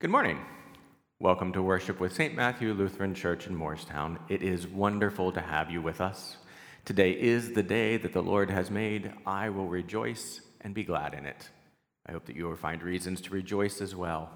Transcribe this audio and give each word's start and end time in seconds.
Good 0.00 0.08
morning. 0.08 0.40
Welcome 1.18 1.52
to 1.52 1.62
worship 1.62 2.00
with 2.00 2.14
St. 2.14 2.34
Matthew 2.34 2.72
Lutheran 2.72 3.14
Church 3.14 3.46
in 3.46 3.54
Moorestown. 3.54 4.18
It 4.30 4.42
is 4.42 4.66
wonderful 4.66 5.30
to 5.32 5.42
have 5.42 5.70
you 5.70 5.82
with 5.82 6.00
us. 6.00 6.38
Today 6.86 7.10
is 7.10 7.52
the 7.52 7.62
day 7.62 7.98
that 7.98 8.14
the 8.14 8.22
Lord 8.22 8.48
has 8.48 8.70
made. 8.70 9.12
I 9.26 9.50
will 9.50 9.66
rejoice 9.66 10.40
and 10.62 10.72
be 10.72 10.84
glad 10.84 11.12
in 11.12 11.26
it. 11.26 11.50
I 12.06 12.12
hope 12.12 12.24
that 12.24 12.36
you 12.36 12.46
will 12.46 12.56
find 12.56 12.82
reasons 12.82 13.20
to 13.20 13.30
rejoice 13.30 13.82
as 13.82 13.94
well. 13.94 14.30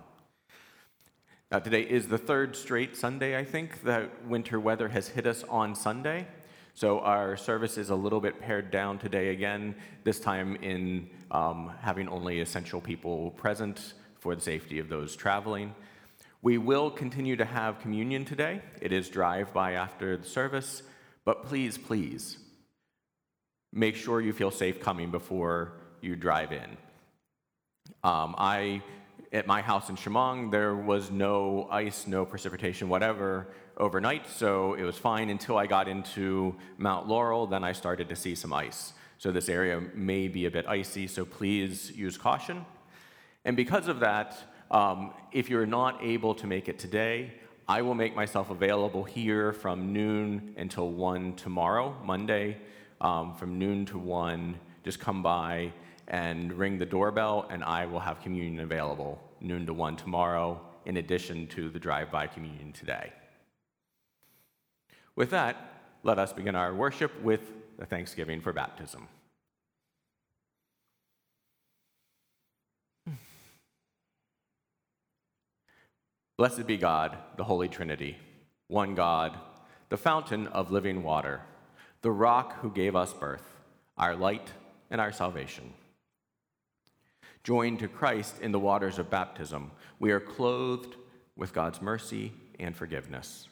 Now, 1.51 1.61
today 1.61 1.81
is 1.81 2.09
the 2.09 2.19
third 2.19 2.57
straight 2.57 2.95
Sunday, 2.95 3.35
I 3.35 3.45
think, 3.47 3.85
that 3.85 4.27
winter 4.27 4.61
weather 4.61 4.91
has 4.91 5.09
hit 5.09 5.27
us 5.27 5.45
on 5.45 5.75
Sunday. 5.75 6.27
So 6.75 7.01
our 7.01 7.39
service 7.39 7.79
is 7.79 7.89
a 7.89 7.97
little 7.97 8.21
bit 8.21 8.39
pared 8.39 8.71
down 8.71 8.99
today 8.99 9.31
again, 9.31 9.77
this 10.03 10.21
time 10.21 10.57
in 10.57 11.09
um, 11.31 11.73
having 11.81 12.07
only 12.11 12.41
essential 12.41 12.83
people 12.83 13.31
present 13.31 13.95
for 14.25 14.35
the 14.35 14.41
safety 14.41 14.79
of 14.79 14.89
those 14.89 15.15
traveling. 15.15 15.75
We 16.41 16.57
will 16.57 16.91
continue 16.91 17.37
to 17.37 17.45
have 17.45 17.79
communion 17.79 18.25
today. 18.25 18.63
It 18.81 18.91
is 18.91 19.11
drive 19.11 19.53
by 19.53 19.73
after 19.73 20.17
the 20.17 20.27
service, 20.27 20.83
but 21.27 21.45
please, 21.45 21.77
please 21.77 22.39
make 23.71 23.97
sure 23.97 24.23
you 24.23 24.33
feel 24.33 24.51
safe 24.51 24.81
coming 24.81 25.11
before 25.11 25.75
you 26.01 26.17
drive 26.17 26.53
in. 26.53 26.79
Um, 28.03 28.35
I, 28.39 28.83
at 29.31 29.47
my 29.47 29.61
house 29.61 29.91
in 29.91 29.97
Chemung, 29.97 30.51
there 30.51 30.75
was 30.75 31.11
no 31.11 31.69
ice, 31.71 32.07
no 32.07 32.25
precipitation, 32.25 32.89
whatever, 32.89 33.49
overnight, 33.77 34.27
so 34.27 34.73
it 34.73 34.85
was 34.85 34.97
fine 34.97 35.29
until 35.29 35.59
I 35.59 35.67
got 35.67 35.87
into 35.87 36.57
Mount 36.79 37.09
Laurel. 37.09 37.47
Then 37.47 37.63
I 37.63 37.73
started 37.73 38.09
to 38.09 38.17
see 38.17 38.35
some 38.35 38.55
ice. 38.55 38.95
So 39.19 39.31
this 39.33 39.51
area 39.51 39.83
may 39.95 40.29
be 40.29 40.47
a 40.47 40.51
bit 40.51 40.65
icy, 40.67 41.09
so 41.09 41.27
please 41.27 41.93
use 41.95 42.17
caution. 42.17 42.65
And 43.45 43.57
because 43.57 43.89
of 43.89 44.01
that, 44.01 44.37
um, 44.71 45.13
if 45.33 45.51
you're 45.51 45.67
not 45.67 46.03
able 46.03 46.35
to 46.37 46.47
make 46.47 46.69
it 46.69 46.79
today, 46.79 47.33
I 47.69 47.83
will 47.83 47.95
make 47.95 48.15
myself 48.15 48.51
available 48.51 49.05
here 49.05 49.53
from 49.53 49.93
noon 49.93 50.55
until 50.57 50.91
1 50.91 51.35
tomorrow, 51.37 51.97
Monday, 52.05 52.59
um, 53.01 53.35
from 53.35 53.59
noon 53.59 53.87
to 53.87 53.99
1. 53.99 54.59
Just 54.83 55.01
come 55.01 55.23
by 55.23 55.73
and 56.09 56.53
ring 56.53 56.79
the 56.79 56.87
doorbell, 56.87 57.47
and 57.51 57.65
I 57.65 57.87
will 57.87 58.01
have 58.01 58.21
communion 58.21 58.61
available 58.61 59.19
noon 59.41 59.67
to 59.67 59.73
1 59.73 59.97
tomorrow, 59.97 60.61
in 60.85 60.99
addition 60.99 61.47
to 61.49 61.71
the 61.71 61.79
drive 61.79 62.11
by 62.11 62.27
communion 62.27 62.73
today. 62.73 63.13
With 65.17 65.31
that, 65.31 65.57
let 66.03 66.19
us 66.19 66.33
begin 66.33 66.55
our 66.55 66.75
worship 66.75 67.23
with 67.23 67.53
the 67.79 67.87
thanksgiving 67.87 68.41
for 68.41 68.53
baptism. 68.53 69.09
Blessed 76.37 76.67
be 76.67 76.77
God, 76.77 77.17
the 77.37 77.45
Holy 77.45 77.69
Trinity, 77.69 78.17
one 78.67 78.97
God, 78.97 79.39
the 79.89 79.97
fountain 79.97 80.49
of 80.49 80.73
living 80.73 81.05
water, 81.05 81.41
the 82.03 82.11
rock 82.11 82.61
who 82.61 82.71
gave 82.71 82.97
us 82.97 83.13
birth, 83.13 83.55
our 83.97 84.17
light 84.17 84.51
and 84.91 85.01
our 85.01 85.13
salvation. 85.13 85.73
Joined 87.45 87.79
to 87.79 87.89
Christ 87.89 88.41
in 88.41 88.51
the 88.51 88.59
waters 88.59 88.99
of 88.99 89.11
baptism, 89.11 89.71
we 90.01 90.11
are 90.11 90.19
clothed 90.19 90.97
with 91.37 91.53
God's 91.53 91.81
mercy 91.81 92.33
and 92.59 92.75
forgiveness. 92.75 93.47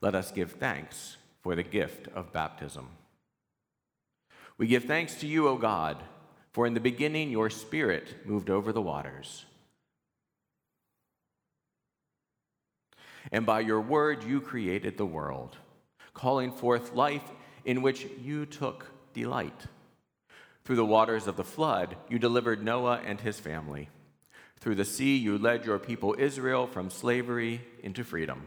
Let 0.00 0.14
us 0.14 0.30
give 0.30 0.52
thanks 0.52 1.18
for 1.42 1.54
the 1.54 1.62
gift 1.62 2.08
of 2.14 2.32
baptism. 2.32 2.88
We 4.56 4.66
give 4.66 4.84
thanks 4.84 5.16
to 5.16 5.26
you, 5.26 5.46
O 5.48 5.56
God, 5.56 6.02
for 6.52 6.66
in 6.66 6.74
the 6.74 6.80
beginning 6.80 7.30
your 7.30 7.50
Spirit 7.50 8.26
moved 8.26 8.48
over 8.48 8.72
the 8.72 8.82
waters. 8.82 9.44
And 13.32 13.44
by 13.46 13.60
your 13.60 13.80
word 13.80 14.24
you 14.24 14.40
created 14.40 14.96
the 14.96 15.06
world, 15.06 15.56
calling 16.14 16.52
forth 16.52 16.94
life 16.94 17.30
in 17.64 17.82
which 17.82 18.06
you 18.22 18.46
took 18.46 18.90
delight. 19.12 19.66
Through 20.64 20.76
the 20.76 20.84
waters 20.84 21.26
of 21.26 21.36
the 21.36 21.44
flood, 21.44 21.96
you 22.08 22.18
delivered 22.18 22.62
Noah 22.62 23.00
and 23.04 23.20
his 23.20 23.40
family. 23.40 23.88
Through 24.60 24.74
the 24.74 24.84
sea, 24.84 25.16
you 25.16 25.38
led 25.38 25.64
your 25.64 25.78
people 25.78 26.16
Israel 26.18 26.66
from 26.66 26.90
slavery 26.90 27.62
into 27.82 28.04
freedom. 28.04 28.46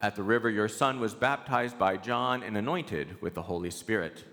At 0.00 0.14
the 0.14 0.22
river, 0.22 0.48
your 0.48 0.68
son 0.68 1.00
was 1.00 1.14
baptized 1.14 1.78
by 1.78 1.96
John 1.96 2.42
and 2.42 2.56
anointed 2.56 3.20
with 3.20 3.34
the 3.34 3.42
Holy 3.42 3.70
Spirit. 3.70 4.24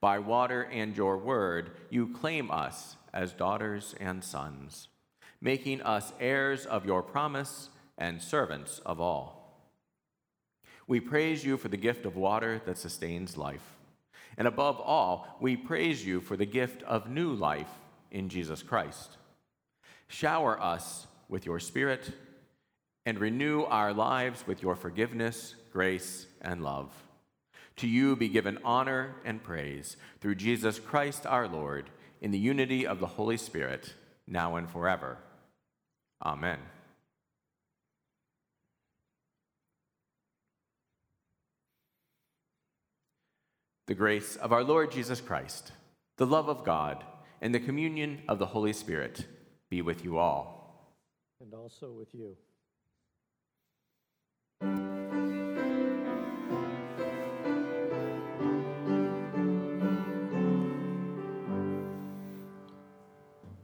By 0.00 0.18
water 0.18 0.62
and 0.62 0.96
your 0.96 1.18
word, 1.18 1.72
you 1.90 2.08
claim 2.08 2.50
us 2.50 2.96
as 3.12 3.32
daughters 3.32 3.94
and 4.00 4.24
sons, 4.24 4.88
making 5.40 5.82
us 5.82 6.12
heirs 6.20 6.66
of 6.66 6.86
your 6.86 7.02
promise 7.02 7.68
and 7.98 8.22
servants 8.22 8.80
of 8.86 9.00
all. 9.00 9.38
We 10.86 11.00
praise 11.00 11.44
you 11.44 11.58
for 11.58 11.68
the 11.68 11.76
gift 11.76 12.06
of 12.06 12.16
water 12.16 12.62
that 12.64 12.78
sustains 12.78 13.36
life. 13.36 13.76
And 14.38 14.48
above 14.48 14.80
all, 14.80 15.36
we 15.40 15.56
praise 15.56 16.06
you 16.06 16.20
for 16.20 16.36
the 16.36 16.46
gift 16.46 16.82
of 16.84 17.10
new 17.10 17.32
life 17.34 17.70
in 18.10 18.28
Jesus 18.28 18.62
Christ. 18.62 19.16
Shower 20.06 20.60
us 20.62 21.06
with 21.28 21.44
your 21.44 21.60
Spirit 21.60 22.12
and 23.04 23.18
renew 23.18 23.64
our 23.64 23.92
lives 23.92 24.46
with 24.46 24.62
your 24.62 24.76
forgiveness, 24.76 25.54
grace, 25.72 26.26
and 26.40 26.62
love. 26.62 26.90
To 27.76 27.86
you 27.86 28.16
be 28.16 28.28
given 28.28 28.58
honor 28.64 29.16
and 29.24 29.42
praise 29.42 29.96
through 30.20 30.34
Jesus 30.36 30.78
Christ 30.78 31.26
our 31.26 31.46
Lord, 31.46 31.90
in 32.20 32.32
the 32.32 32.38
unity 32.38 32.86
of 32.86 32.98
the 32.98 33.06
Holy 33.06 33.36
Spirit, 33.36 33.94
now 34.26 34.56
and 34.56 34.68
forever. 34.68 35.18
Amen. 36.24 36.58
The 43.88 43.94
grace 43.94 44.36
of 44.36 44.52
our 44.52 44.62
Lord 44.62 44.92
Jesus 44.92 45.18
Christ, 45.18 45.72
the 46.18 46.26
love 46.26 46.50
of 46.50 46.62
God, 46.62 47.02
and 47.40 47.54
the 47.54 47.58
communion 47.58 48.20
of 48.28 48.38
the 48.38 48.44
Holy 48.44 48.74
Spirit 48.74 49.24
be 49.70 49.80
with 49.80 50.04
you 50.04 50.18
all. 50.18 50.92
And 51.40 51.54
also 51.54 51.90
with 51.90 52.14
you. 52.14 52.36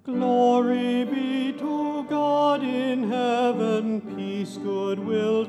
Glory 0.04 1.04
be 1.04 1.52
to 1.58 2.06
God 2.08 2.62
in 2.62 3.10
heaven, 3.10 4.00
peace, 4.16 4.56
goodwill 4.56 5.44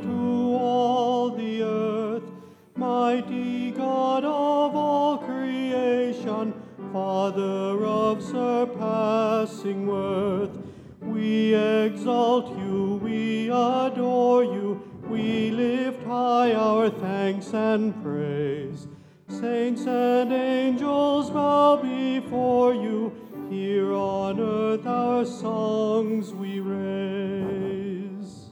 Father 7.26 7.84
of 7.84 8.22
surpassing 8.22 9.88
worth, 9.88 10.56
we 11.02 11.56
exalt 11.56 12.56
you, 12.56 13.00
we 13.02 13.50
adore 13.50 14.44
you, 14.44 14.80
we 15.10 15.50
lift 15.50 16.04
high 16.06 16.54
our 16.54 16.92
thanks 16.92 17.52
and 17.52 18.00
praise. 18.04 18.88
Saints 19.28 19.88
and 19.88 20.32
angels 20.32 21.32
bow 21.32 21.78
before 21.78 22.76
you, 22.76 23.12
here 23.50 23.92
on 23.92 24.40
earth 24.40 24.86
our 24.86 25.26
songs 25.26 26.32
we 26.32 26.60
raise. 26.60 28.52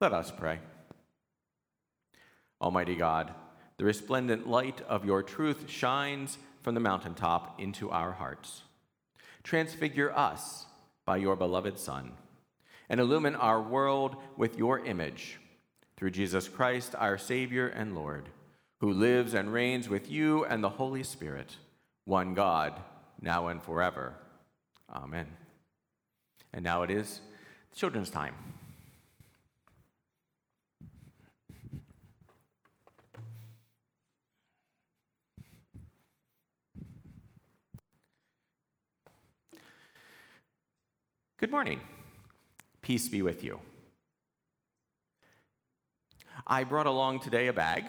Let 0.00 0.12
us 0.12 0.30
pray. 0.30 0.60
Almighty 2.60 2.94
God, 2.94 3.34
the 3.78 3.84
resplendent 3.84 4.48
light 4.48 4.80
of 4.88 5.04
your 5.04 5.22
truth 5.22 5.68
shines 5.68 6.38
from 6.62 6.74
the 6.74 6.80
mountaintop 6.80 7.60
into 7.60 7.90
our 7.90 8.12
hearts. 8.12 8.62
Transfigure 9.42 10.10
us 10.16 10.66
by 11.04 11.16
your 11.16 11.36
beloved 11.36 11.78
Son, 11.78 12.12
and 12.88 13.00
illumine 13.00 13.36
our 13.36 13.62
world 13.62 14.16
with 14.36 14.58
your 14.58 14.84
image 14.84 15.38
through 15.96 16.10
Jesus 16.10 16.48
Christ, 16.48 16.94
our 16.98 17.16
Savior 17.16 17.68
and 17.68 17.94
Lord, 17.94 18.28
who 18.80 18.92
lives 18.92 19.34
and 19.34 19.52
reigns 19.52 19.88
with 19.88 20.10
you 20.10 20.44
and 20.44 20.62
the 20.62 20.68
Holy 20.68 21.02
Spirit, 21.02 21.56
one 22.04 22.34
God, 22.34 22.80
now 23.20 23.46
and 23.48 23.62
forever. 23.62 24.14
Amen. 24.92 25.26
And 26.52 26.64
now 26.64 26.82
it 26.82 26.90
is 26.90 27.20
children's 27.74 28.10
time. 28.10 28.34
Good 41.38 41.50
morning. 41.50 41.80
Peace 42.80 43.10
be 43.10 43.20
with 43.20 43.44
you. 43.44 43.60
I 46.46 46.64
brought 46.64 46.86
along 46.86 47.20
today 47.20 47.48
a 47.48 47.52
bag 47.52 47.84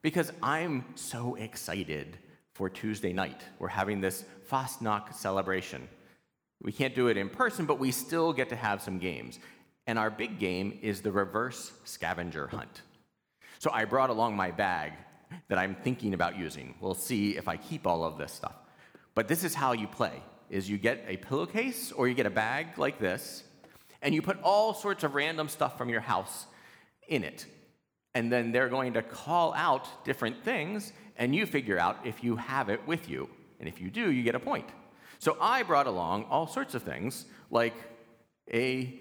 because 0.00 0.32
I'm 0.42 0.86
so 0.94 1.34
excited 1.34 2.16
for 2.54 2.70
Tuesday 2.70 3.12
night. 3.12 3.42
We're 3.58 3.68
having 3.68 4.00
this 4.00 4.24
Fastnacht 4.50 5.12
celebration. 5.12 5.86
We 6.62 6.72
can't 6.72 6.94
do 6.94 7.08
it 7.08 7.18
in 7.18 7.28
person, 7.28 7.66
but 7.66 7.78
we 7.78 7.90
still 7.90 8.32
get 8.32 8.48
to 8.48 8.56
have 8.56 8.80
some 8.80 8.98
games. 8.98 9.38
And 9.86 9.98
our 9.98 10.08
big 10.08 10.38
game 10.38 10.78
is 10.80 11.02
the 11.02 11.12
reverse 11.12 11.72
scavenger 11.84 12.46
hunt. 12.46 12.80
So 13.58 13.70
I 13.70 13.84
brought 13.84 14.08
along 14.08 14.34
my 14.34 14.50
bag 14.50 14.94
that 15.48 15.58
I'm 15.58 15.74
thinking 15.74 16.14
about 16.14 16.38
using. 16.38 16.74
We'll 16.80 16.94
see 16.94 17.36
if 17.36 17.48
I 17.48 17.58
keep 17.58 17.86
all 17.86 18.02
of 18.02 18.16
this 18.16 18.32
stuff. 18.32 18.54
But 19.14 19.28
this 19.28 19.44
is 19.44 19.54
how 19.54 19.72
you 19.72 19.86
play 19.86 20.22
is 20.50 20.68
you 20.68 20.76
get 20.76 21.04
a 21.06 21.16
pillowcase 21.16 21.92
or 21.92 22.08
you 22.08 22.14
get 22.14 22.26
a 22.26 22.30
bag 22.30 22.76
like 22.76 22.98
this 22.98 23.44
and 24.02 24.14
you 24.14 24.20
put 24.20 24.40
all 24.42 24.74
sorts 24.74 25.04
of 25.04 25.14
random 25.14 25.48
stuff 25.48 25.78
from 25.78 25.88
your 25.88 26.00
house 26.00 26.46
in 27.08 27.24
it. 27.24 27.46
And 28.14 28.30
then 28.30 28.50
they're 28.50 28.68
going 28.68 28.94
to 28.94 29.02
call 29.02 29.54
out 29.54 30.04
different 30.04 30.42
things 30.44 30.92
and 31.16 31.34
you 31.34 31.46
figure 31.46 31.78
out 31.78 31.98
if 32.04 32.24
you 32.24 32.36
have 32.36 32.68
it 32.68 32.84
with 32.86 33.08
you. 33.08 33.28
And 33.60 33.68
if 33.68 33.80
you 33.80 33.90
do, 33.90 34.10
you 34.10 34.22
get 34.22 34.34
a 34.34 34.40
point. 34.40 34.68
So 35.18 35.36
I 35.40 35.62
brought 35.62 35.86
along 35.86 36.24
all 36.24 36.46
sorts 36.46 36.74
of 36.74 36.82
things 36.82 37.26
like 37.50 37.74
a 38.52 38.98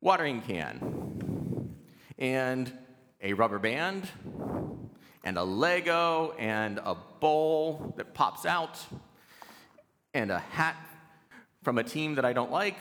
watering 0.00 0.42
can 0.42 1.74
and 2.18 2.72
a 3.22 3.32
rubber 3.32 3.58
band 3.58 4.06
and 5.24 5.38
a 5.38 5.42
Lego 5.42 6.34
and 6.38 6.78
a 6.84 6.94
bowl 7.18 7.94
that 7.96 8.12
pops 8.14 8.44
out 8.44 8.78
and 10.14 10.30
a 10.30 10.38
hat 10.38 10.76
from 11.62 11.78
a 11.78 11.84
team 11.84 12.14
that 12.14 12.24
I 12.24 12.32
don't 12.32 12.50
like 12.50 12.78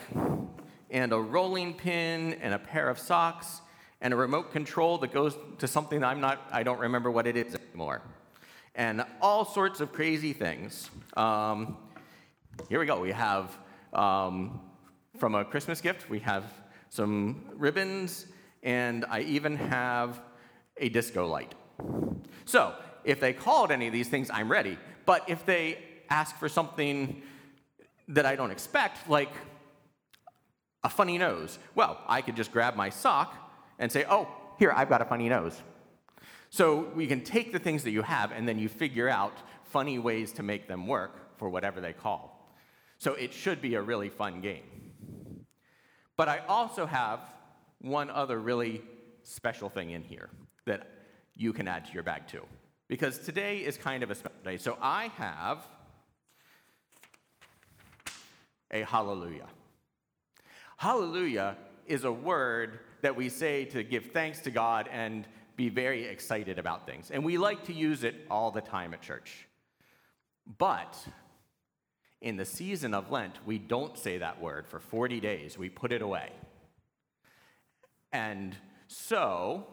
and 0.89 1.11
a 1.11 1.19
rolling 1.19 1.73
pin 1.73 2.33
and 2.41 2.53
a 2.53 2.59
pair 2.59 2.87
of 2.89 2.99
socks 2.99 3.61
and 3.99 4.13
a 4.13 4.17
remote 4.17 4.51
control 4.51 4.99
that 4.99 5.11
goes 5.11 5.35
to 5.57 5.67
something 5.67 6.03
I'm 6.03 6.21
not 6.21 6.47
I 6.51 6.63
don't 6.63 6.79
remember 6.79 7.11
what 7.11 7.27
it 7.27 7.35
is 7.35 7.55
anymore 7.55 8.03
and 8.75 9.05
all 9.21 9.45
sorts 9.45 9.81
of 9.81 9.91
crazy 9.91 10.33
things. 10.33 10.89
Um, 11.15 11.77
here 12.69 12.79
we 12.79 12.85
go. 12.85 12.99
We 12.99 13.11
have 13.11 13.57
um, 13.93 14.59
from 15.17 15.35
a 15.35 15.45
Christmas 15.45 15.81
gift. 15.81 16.09
We 16.09 16.19
have 16.19 16.43
some 16.89 17.45
ribbons, 17.55 18.27
and 18.63 19.05
I 19.09 19.21
even 19.21 19.57
have 19.57 20.21
a 20.77 20.89
disco 20.89 21.27
light. 21.27 21.53
So, 22.45 22.73
if 23.03 23.19
they 23.19 23.33
called 23.33 23.71
any 23.71 23.87
of 23.87 23.93
these 23.93 24.07
things, 24.07 24.29
I'm 24.31 24.49
ready. 24.49 24.77
But 25.05 25.29
if 25.29 25.45
they 25.45 25.77
ask 26.09 26.37
for 26.37 26.49
something 26.49 27.21
that 28.09 28.25
I 28.25 28.35
don't 28.35 28.51
expect, 28.51 29.09
like 29.09 29.31
a 30.83 30.89
funny 30.89 31.17
nose, 31.17 31.59
well, 31.75 31.99
I 32.07 32.21
could 32.21 32.35
just 32.35 32.51
grab 32.51 32.75
my 32.75 32.89
sock 32.89 33.35
and 33.79 33.91
say, 33.91 34.05
oh, 34.09 34.27
here, 34.59 34.73
I've 34.75 34.89
got 34.89 35.01
a 35.01 35.05
funny 35.05 35.29
nose. 35.29 35.61
So 36.49 36.91
we 36.93 37.07
can 37.07 37.23
take 37.23 37.51
the 37.51 37.59
things 37.59 37.83
that 37.83 37.91
you 37.91 38.03
have 38.03 38.31
and 38.31 38.47
then 38.47 38.59
you 38.59 38.69
figure 38.69 39.09
out 39.09 39.33
funny 39.63 39.97
ways 39.97 40.31
to 40.33 40.43
make 40.43 40.67
them 40.67 40.85
work 40.85 41.37
for 41.37 41.49
whatever 41.49 41.81
they 41.81 41.93
call. 41.93 42.55
So 42.99 43.13
it 43.13 43.33
should 43.33 43.61
be 43.61 43.75
a 43.75 43.81
really 43.81 44.09
fun 44.09 44.41
game. 44.41 44.63
But 46.15 46.29
I 46.29 46.39
also 46.47 46.85
have 46.85 47.21
one 47.81 48.09
other 48.09 48.39
really 48.39 48.83
special 49.23 49.69
thing 49.69 49.89
in 49.89 50.03
here 50.03 50.29
that 50.65 50.87
you 51.35 51.53
can 51.53 51.67
add 51.67 51.85
to 51.85 51.93
your 51.93 52.03
bag 52.03 52.27
too. 52.27 52.43
Because 52.87 53.17
today 53.17 53.57
is 53.57 53.77
kind 53.77 54.03
of 54.03 54.11
a 54.11 54.15
special 54.15 54.37
day. 54.43 54.57
So 54.57 54.77
I 54.81 55.07
have 55.17 55.67
a 58.73 58.83
hallelujah. 58.83 59.47
Hallelujah 60.77 61.55
is 61.85 62.03
a 62.03 62.11
word 62.11 62.79
that 63.01 63.15
we 63.15 63.29
say 63.29 63.65
to 63.65 63.83
give 63.83 64.07
thanks 64.07 64.39
to 64.39 64.51
God 64.51 64.89
and 64.91 65.27
be 65.55 65.69
very 65.69 66.05
excited 66.05 66.57
about 66.57 66.85
things. 66.85 67.11
And 67.11 67.23
we 67.23 67.37
like 67.37 67.63
to 67.65 67.73
use 67.73 68.03
it 68.03 68.15
all 68.31 68.49
the 68.51 68.61
time 68.61 68.93
at 68.93 69.01
church. 69.01 69.47
But 70.57 70.97
in 72.19 72.35
the 72.35 72.45
season 72.45 72.93
of 72.93 73.11
Lent, 73.11 73.35
we 73.45 73.59
don't 73.59 73.97
say 73.97 74.17
that 74.17 74.41
word 74.41 74.67
for 74.67 74.79
40 74.79 75.19
days, 75.19 75.57
we 75.57 75.69
put 75.69 75.91
it 75.91 76.01
away. 76.01 76.31
And 78.11 78.55
so 78.87 79.67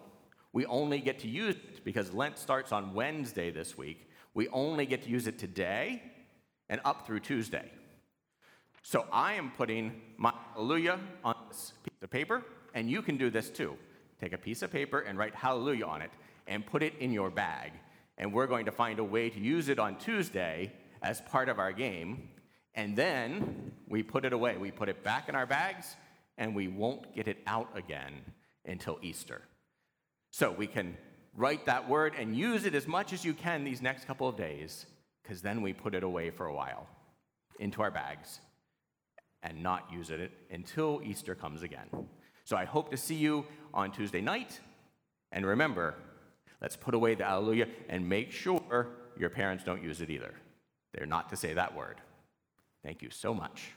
we 0.53 0.67
only 0.67 1.01
get 1.01 1.21
to 1.21 1.29
use 1.29 1.55
it 1.55 1.85
because 1.85 2.13
Lent 2.13 2.39
starts 2.39 2.73
on 2.73 2.93
Wednesday 2.93 3.51
this 3.51 3.79
week. 3.79 4.11
We 4.35 4.49
only 4.49 4.85
get 4.85 5.03
to 5.03 5.09
use 5.09 5.27
it 5.27 5.39
today 5.39 6.03
and 6.69 6.81
up 6.85 7.07
through 7.07 7.21
Tuesday. 7.21 7.71
So 8.83 9.07
I 9.13 9.35
am 9.35 9.53
putting 9.57 10.01
my 10.17 10.33
hallelujah 10.55 10.99
on 11.23 11.35
this 11.49 11.75
piece 11.85 12.03
of 12.03 12.11
paper, 12.11 12.43
and 12.75 12.91
you 12.91 13.03
can 13.03 13.17
do 13.17 13.31
this 13.31 13.51
too. 13.51 13.77
Take 14.21 14.33
a 14.33 14.39
piece 14.39 14.63
of 14.63 14.73
paper 14.73 15.01
and 15.01 15.19
write 15.19 15.35
hallelujah 15.35 15.85
on 15.85 16.03
it 16.03 16.11
and 16.47 16.65
put 16.67 16.83
it 16.83 16.95
in 16.99 17.13
your 17.13 17.31
bag. 17.31 17.73
And 18.19 18.33
we're 18.33 18.47
going 18.47 18.67
to 18.67 18.73
find 18.73 18.99
a 18.99 19.05
way 19.05 19.31
to 19.31 19.39
use 19.39 19.69
it 19.69 19.79
on 19.79 19.97
Tuesday 19.97 20.73
as 21.03 21.21
part 21.21 21.49
of 21.49 21.59
our 21.59 21.73
game. 21.73 22.29
And 22.75 22.97
then 22.97 23.73
we 23.89 24.03
put 24.03 24.25
it 24.25 24.33
away. 24.33 24.57
We 24.57 24.71
put 24.71 24.89
it 24.89 25.03
back 25.03 25.29
in 25.29 25.35
our 25.35 25.47
bags, 25.47 25.97
and 26.39 26.55
we 26.55 26.69
won't 26.69 27.15
get 27.15 27.29
it 27.29 27.39
out 27.47 27.69
again 27.77 28.13
until 28.65 28.99
Easter. 29.03 29.43
So 30.31 30.51
we 30.51 30.67
can 30.67 30.97
write 31.37 31.67
that 31.67 31.89
word 31.89 32.15
and 32.19 32.37
use 32.37 32.65
it 32.65 32.75
as 32.75 32.87
much 32.87 33.13
as 33.13 33.25
you 33.25 33.35
can 33.35 33.65
these 33.65 33.83
next 33.83 34.07
couple 34.07 34.29
of 34.29 34.37
days, 34.37 34.87
because 35.23 35.43
then 35.43 35.63
we 35.63 35.73
put 35.73 35.95
it 35.95 36.03
away 36.03 36.31
for 36.31 36.47
a 36.47 36.55
while 36.55 36.87
into 37.59 37.83
our 37.83 37.91
bags 37.91 38.41
and 39.43 39.63
not 39.63 39.91
use 39.93 40.11
it 40.11 40.33
until 40.51 41.01
Easter 41.05 41.35
comes 41.35 41.63
again. 41.63 41.87
So 42.45 42.57
I 42.57 42.65
hope 42.65 42.91
to 42.91 42.97
see 42.97 43.15
you 43.15 43.47
on 43.73 43.93
Tuesday 43.93 44.21
night. 44.21 44.61
And 45.33 45.47
remember, 45.47 45.95
let's 46.61 46.77
put 46.77 46.95
away 46.95 47.15
the 47.15 47.25
Alleluia 47.25 47.67
and 47.89 48.09
make 48.09 48.33
sure 48.33 48.89
your 49.17 49.31
parents 49.31 49.65
don't 49.65 49.83
use 49.83 50.01
it 50.01 50.11
either. 50.11 50.35
They're 50.93 51.07
not 51.07 51.29
to 51.31 51.37
say 51.37 51.55
that 51.55 51.75
word. 51.77 52.01
Thank 52.83 53.03
you 53.03 53.11
so 53.11 53.33
much. 53.33 53.71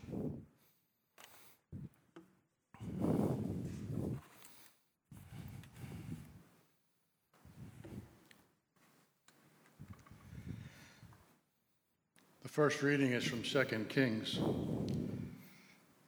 The 12.41 12.49
first 12.49 12.81
reading 12.81 13.11
is 13.11 13.23
from 13.23 13.43
2 13.43 13.85
Kings. 13.89 14.39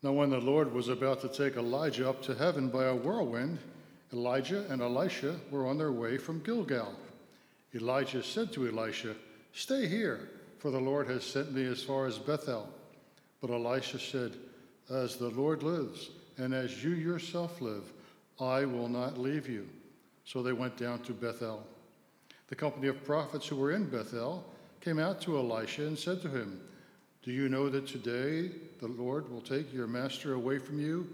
Now, 0.05 0.11
when 0.11 0.29
the 0.29 0.39
Lord 0.39 0.71
was 0.71 0.87
about 0.87 1.21
to 1.21 1.27
take 1.27 1.57
Elijah 1.57 2.07
up 2.07 2.21
to 2.25 2.35
heaven 2.35 2.69
by 2.69 2.85
a 2.85 2.95
whirlwind, 2.95 3.57
Elijah 4.13 4.63
and 4.69 4.79
Elisha 4.79 5.35
were 5.49 5.65
on 5.65 5.79
their 5.79 5.91
way 5.91 6.19
from 6.19 6.43
Gilgal. 6.43 6.93
Elijah 7.73 8.21
said 8.21 8.53
to 8.53 8.67
Elisha, 8.67 9.15
Stay 9.53 9.87
here, 9.87 10.29
for 10.59 10.69
the 10.69 10.79
Lord 10.79 11.07
has 11.07 11.23
sent 11.23 11.53
me 11.53 11.65
as 11.65 11.81
far 11.81 12.05
as 12.05 12.19
Bethel. 12.19 12.69
But 13.41 13.49
Elisha 13.49 13.97
said, 13.97 14.33
As 14.91 15.15
the 15.17 15.29
Lord 15.29 15.63
lives, 15.63 16.11
and 16.37 16.53
as 16.53 16.83
you 16.83 16.91
yourself 16.91 17.59
live, 17.59 17.91
I 18.39 18.63
will 18.63 18.89
not 18.89 19.17
leave 19.17 19.49
you. 19.49 19.67
So 20.23 20.43
they 20.43 20.53
went 20.53 20.77
down 20.77 20.99
to 20.99 21.13
Bethel. 21.13 21.65
The 22.49 22.55
company 22.55 22.89
of 22.89 23.03
prophets 23.03 23.47
who 23.47 23.55
were 23.55 23.71
in 23.71 23.89
Bethel 23.89 24.45
came 24.81 24.99
out 24.99 25.19
to 25.21 25.39
Elisha 25.39 25.87
and 25.87 25.97
said 25.97 26.21
to 26.21 26.29
him, 26.29 26.61
Do 27.25 27.31
you 27.31 27.49
know 27.49 27.69
that 27.69 27.87
today 27.87 28.51
the 28.79 28.87
Lord 28.87 29.31
will 29.31 29.41
take 29.41 29.73
your 29.73 29.87
master 29.87 30.35
away 30.35 30.59
from 30.59 30.79
you? 30.79 31.07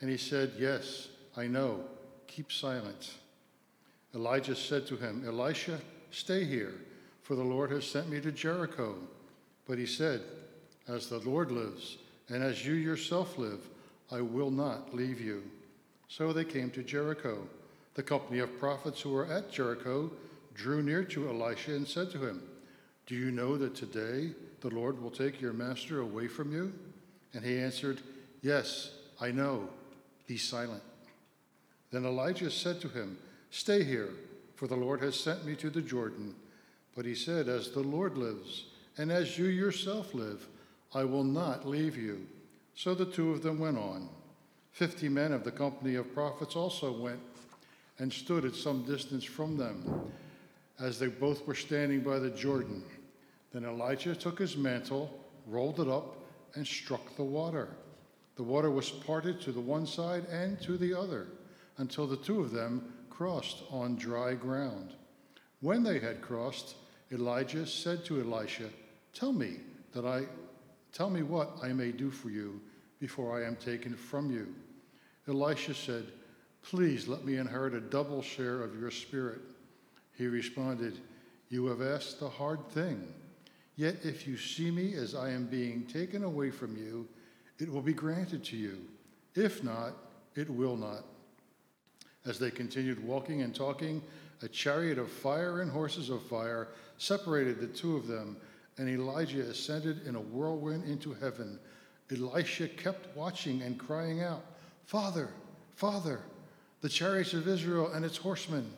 And 0.00 0.08
he 0.08 0.16
said, 0.16 0.52
Yes, 0.58 1.08
I 1.36 1.48
know. 1.48 1.84
Keep 2.28 2.50
silent. 2.50 3.12
Elijah 4.14 4.56
said 4.56 4.86
to 4.86 4.96
him, 4.96 5.22
Elisha, 5.26 5.78
stay 6.12 6.44
here, 6.44 6.72
for 7.20 7.34
the 7.34 7.44
Lord 7.44 7.70
has 7.72 7.84
sent 7.84 8.08
me 8.08 8.22
to 8.22 8.32
Jericho. 8.32 8.94
But 9.68 9.76
he 9.76 9.84
said, 9.84 10.22
As 10.88 11.08
the 11.08 11.18
Lord 11.18 11.52
lives, 11.52 11.98
and 12.30 12.42
as 12.42 12.64
you 12.64 12.72
yourself 12.72 13.36
live, 13.36 13.60
I 14.10 14.22
will 14.22 14.50
not 14.50 14.94
leave 14.94 15.20
you. 15.20 15.42
So 16.08 16.32
they 16.32 16.44
came 16.44 16.70
to 16.70 16.82
Jericho. 16.82 17.46
The 17.96 18.02
company 18.02 18.38
of 18.38 18.58
prophets 18.58 19.02
who 19.02 19.10
were 19.10 19.26
at 19.26 19.52
Jericho 19.52 20.10
drew 20.54 20.82
near 20.82 21.04
to 21.04 21.28
Elisha 21.28 21.74
and 21.74 21.86
said 21.86 22.10
to 22.12 22.26
him, 22.26 22.44
Do 23.04 23.14
you 23.14 23.30
know 23.30 23.58
that 23.58 23.74
today 23.74 24.30
the 24.60 24.74
Lord 24.74 25.00
will 25.00 25.10
take 25.10 25.40
your 25.40 25.52
master 25.52 26.00
away 26.00 26.28
from 26.28 26.52
you? 26.52 26.72
And 27.32 27.44
he 27.44 27.58
answered, 27.58 28.00
Yes, 28.42 28.92
I 29.20 29.30
know. 29.30 29.68
Be 30.26 30.36
silent. 30.36 30.82
Then 31.90 32.04
Elijah 32.04 32.50
said 32.50 32.80
to 32.80 32.88
him, 32.88 33.18
Stay 33.50 33.82
here, 33.82 34.10
for 34.54 34.66
the 34.66 34.76
Lord 34.76 35.00
has 35.02 35.18
sent 35.18 35.44
me 35.44 35.56
to 35.56 35.70
the 35.70 35.82
Jordan. 35.82 36.34
But 36.94 37.04
he 37.04 37.14
said, 37.14 37.48
As 37.48 37.70
the 37.70 37.80
Lord 37.80 38.16
lives, 38.16 38.66
and 38.96 39.10
as 39.10 39.38
you 39.38 39.46
yourself 39.46 40.14
live, 40.14 40.46
I 40.94 41.04
will 41.04 41.24
not 41.24 41.66
leave 41.66 41.96
you. 41.96 42.26
So 42.74 42.94
the 42.94 43.06
two 43.06 43.30
of 43.30 43.42
them 43.42 43.58
went 43.58 43.78
on. 43.78 44.08
Fifty 44.72 45.08
men 45.08 45.32
of 45.32 45.44
the 45.44 45.50
company 45.50 45.96
of 45.96 46.14
prophets 46.14 46.56
also 46.56 46.92
went 46.92 47.20
and 47.98 48.12
stood 48.12 48.44
at 48.44 48.54
some 48.54 48.84
distance 48.84 49.24
from 49.24 49.56
them, 49.56 50.12
as 50.78 50.98
they 50.98 51.08
both 51.08 51.46
were 51.46 51.54
standing 51.54 52.00
by 52.00 52.18
the 52.18 52.30
Jordan. 52.30 52.82
Then 53.52 53.64
Elijah 53.64 54.14
took 54.14 54.38
his 54.38 54.56
mantle, 54.56 55.24
rolled 55.46 55.80
it 55.80 55.88
up, 55.88 56.16
and 56.54 56.66
struck 56.66 57.16
the 57.16 57.24
water. 57.24 57.68
The 58.36 58.42
water 58.42 58.70
was 58.70 58.90
parted 58.90 59.40
to 59.42 59.52
the 59.52 59.60
one 59.60 59.86
side 59.86 60.24
and 60.26 60.60
to 60.62 60.76
the 60.76 60.98
other 60.98 61.28
until 61.78 62.06
the 62.06 62.16
two 62.16 62.40
of 62.40 62.52
them 62.52 62.92
crossed 63.10 63.62
on 63.70 63.96
dry 63.96 64.34
ground. 64.34 64.94
When 65.60 65.82
they 65.82 65.98
had 65.98 66.22
crossed, 66.22 66.76
Elijah 67.12 67.66
said 67.66 68.04
to 68.06 68.20
Elisha, 68.20 68.70
"Tell 69.12 69.32
me 69.32 69.56
that 69.92 70.06
I 70.06 70.26
tell 70.92 71.10
me 71.10 71.22
what 71.22 71.56
I 71.62 71.72
may 71.72 71.92
do 71.92 72.10
for 72.10 72.30
you 72.30 72.60
before 73.00 73.38
I 73.38 73.46
am 73.46 73.56
taken 73.56 73.94
from 73.94 74.30
you. 74.30 74.54
Elisha 75.26 75.74
said, 75.74 76.06
Please 76.62 77.08
let 77.08 77.24
me 77.24 77.36
inherit 77.36 77.74
a 77.74 77.80
double 77.80 78.22
share 78.22 78.62
of 78.62 78.78
your 78.78 78.90
spirit. 78.90 79.40
He 80.16 80.26
responded, 80.26 80.98
You 81.48 81.66
have 81.66 81.80
asked 81.80 82.20
the 82.20 82.28
hard 82.28 82.68
thing. 82.68 83.02
Yet 83.80 84.04
if 84.04 84.28
you 84.28 84.36
see 84.36 84.70
me 84.70 84.92
as 84.92 85.14
I 85.14 85.30
am 85.30 85.46
being 85.46 85.86
taken 85.86 86.22
away 86.22 86.50
from 86.50 86.76
you, 86.76 87.08
it 87.58 87.72
will 87.72 87.80
be 87.80 87.94
granted 87.94 88.44
to 88.44 88.56
you. 88.58 88.76
If 89.34 89.64
not, 89.64 89.94
it 90.34 90.50
will 90.50 90.76
not. 90.76 91.06
As 92.26 92.38
they 92.38 92.50
continued 92.50 93.02
walking 93.02 93.40
and 93.40 93.54
talking, 93.54 94.02
a 94.42 94.48
chariot 94.48 94.98
of 94.98 95.10
fire 95.10 95.62
and 95.62 95.70
horses 95.70 96.10
of 96.10 96.22
fire 96.24 96.68
separated 96.98 97.58
the 97.58 97.68
two 97.68 97.96
of 97.96 98.06
them, 98.06 98.36
and 98.76 98.86
Elijah 98.86 99.48
ascended 99.48 100.06
in 100.06 100.14
a 100.14 100.20
whirlwind 100.20 100.84
into 100.84 101.14
heaven. 101.14 101.58
Elisha 102.10 102.68
kept 102.68 103.16
watching 103.16 103.62
and 103.62 103.78
crying 103.78 104.20
out, 104.20 104.44
Father, 104.84 105.30
Father, 105.74 106.20
the 106.82 106.88
chariots 106.90 107.32
of 107.32 107.48
Israel 107.48 107.90
and 107.94 108.04
its 108.04 108.18
horsemen. 108.18 108.70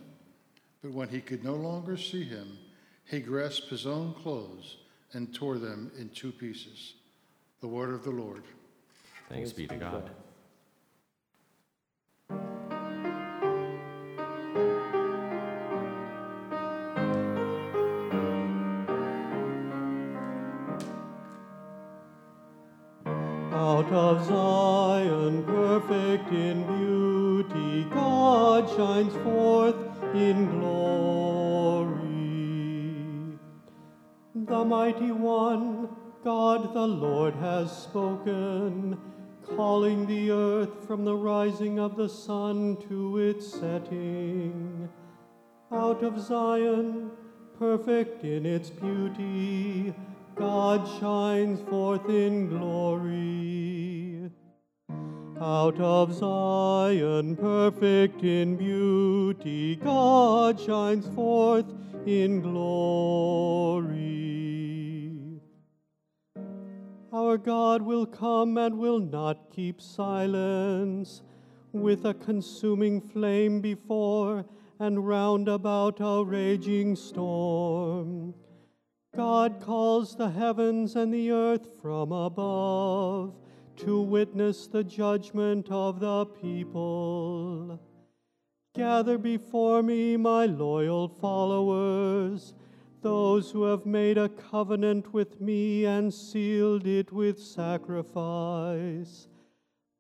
But 0.81 0.93
when 0.93 1.09
he 1.09 1.21
could 1.21 1.43
no 1.43 1.57
longer 1.57 1.97
see 1.97 2.23
him, 2.23 2.57
he 3.05 3.19
grasped 3.19 3.69
his 3.69 3.85
own 3.85 4.15
clothes 4.15 4.77
and 5.15 5.35
tore 5.35 5.59
them 5.59 5.91
in 5.99 6.09
two 6.11 6.33
pieces. 6.33 6.95
The 7.61 7.69
word 7.69 7.91
of 7.91 8.05
the 8.05 8.11
Lord. 8.11 8.43
Thanks 9.29 9.53
be 9.53 9.67
to 9.67 9.77
God. 9.77 10.11
Out 23.55 23.93
of 23.93 24.27
Zion, 24.27 25.45
perfect 25.45 26.33
in 26.33 26.67
beauty, 26.79 27.85
God 27.91 28.69
shines 28.77 29.15
forth 29.23 29.77
in 30.15 30.59
glory. 30.59 31.92
The 34.47 34.65
mighty 34.65 35.13
one, 35.13 35.89
God 36.25 36.75
the 36.75 36.87
Lord, 36.87 37.35
has 37.37 37.71
spoken, 37.71 38.99
calling 39.57 40.05
the 40.07 40.33
earth 40.33 40.85
from 40.85 41.05
the 41.05 41.15
rising 41.15 41.79
of 41.79 41.97
the 41.97 42.09
sun 42.09 42.77
to 42.89 43.19
its 43.19 43.47
setting. 43.47 44.89
Out 45.71 46.03
of 46.03 46.21
Zion, 46.21 47.13
perfect 47.57 48.25
in 48.25 48.45
its 48.45 48.69
beauty, 48.69 49.95
God 50.35 50.89
shines 50.99 51.61
forth 51.69 52.09
in 52.09 52.49
glory. 52.49 54.29
Out 55.41 55.81
of 55.81 56.15
Zion, 56.15 57.37
perfect 57.37 58.23
in 58.23 58.57
beauty, 58.57 59.77
God 59.77 60.61
shines 60.61 61.09
forth 61.15 61.67
in 62.07 62.41
glory. 62.41 63.93
Our 67.13 67.37
God 67.39 67.83
will 67.83 68.07
come 68.07 68.57
and 68.57 68.79
will 68.79 69.01
not 69.01 69.51
keep 69.51 69.81
silence, 69.81 71.23
with 71.73 72.05
a 72.05 72.15
consuming 72.15 73.01
flame 73.01 73.61
before 73.61 74.45
and 74.79 75.07
round 75.07 75.49
about 75.49 75.99
a 76.01 76.25
raging 76.25 76.97
storm. 76.97 78.35
God 79.15 79.61
calls 79.61 80.17
the 80.17 80.31
heavens 80.31 80.97
and 80.97 81.13
the 81.13 81.31
earth 81.31 81.67
from 81.81 82.13
above 82.13 83.35
to 83.85 84.01
witness 84.01 84.67
the 84.67 84.83
judgment 84.83 85.69
of 85.71 86.01
the 86.01 86.27
people. 86.27 87.81
Gather 88.75 89.19
before 89.19 89.83
me, 89.83 90.17
my 90.17 90.47
loyal 90.47 91.09
followers, 91.09 92.55
those 93.03 93.51
who 93.51 93.65
have 93.65 93.85
made 93.85 94.19
a 94.19 94.29
covenant 94.29 95.13
with 95.13 95.41
me 95.41 95.85
and 95.85 96.13
sealed 96.13 96.87
it 96.87 97.13
with 97.13 97.39
sacrifice. 97.39 99.29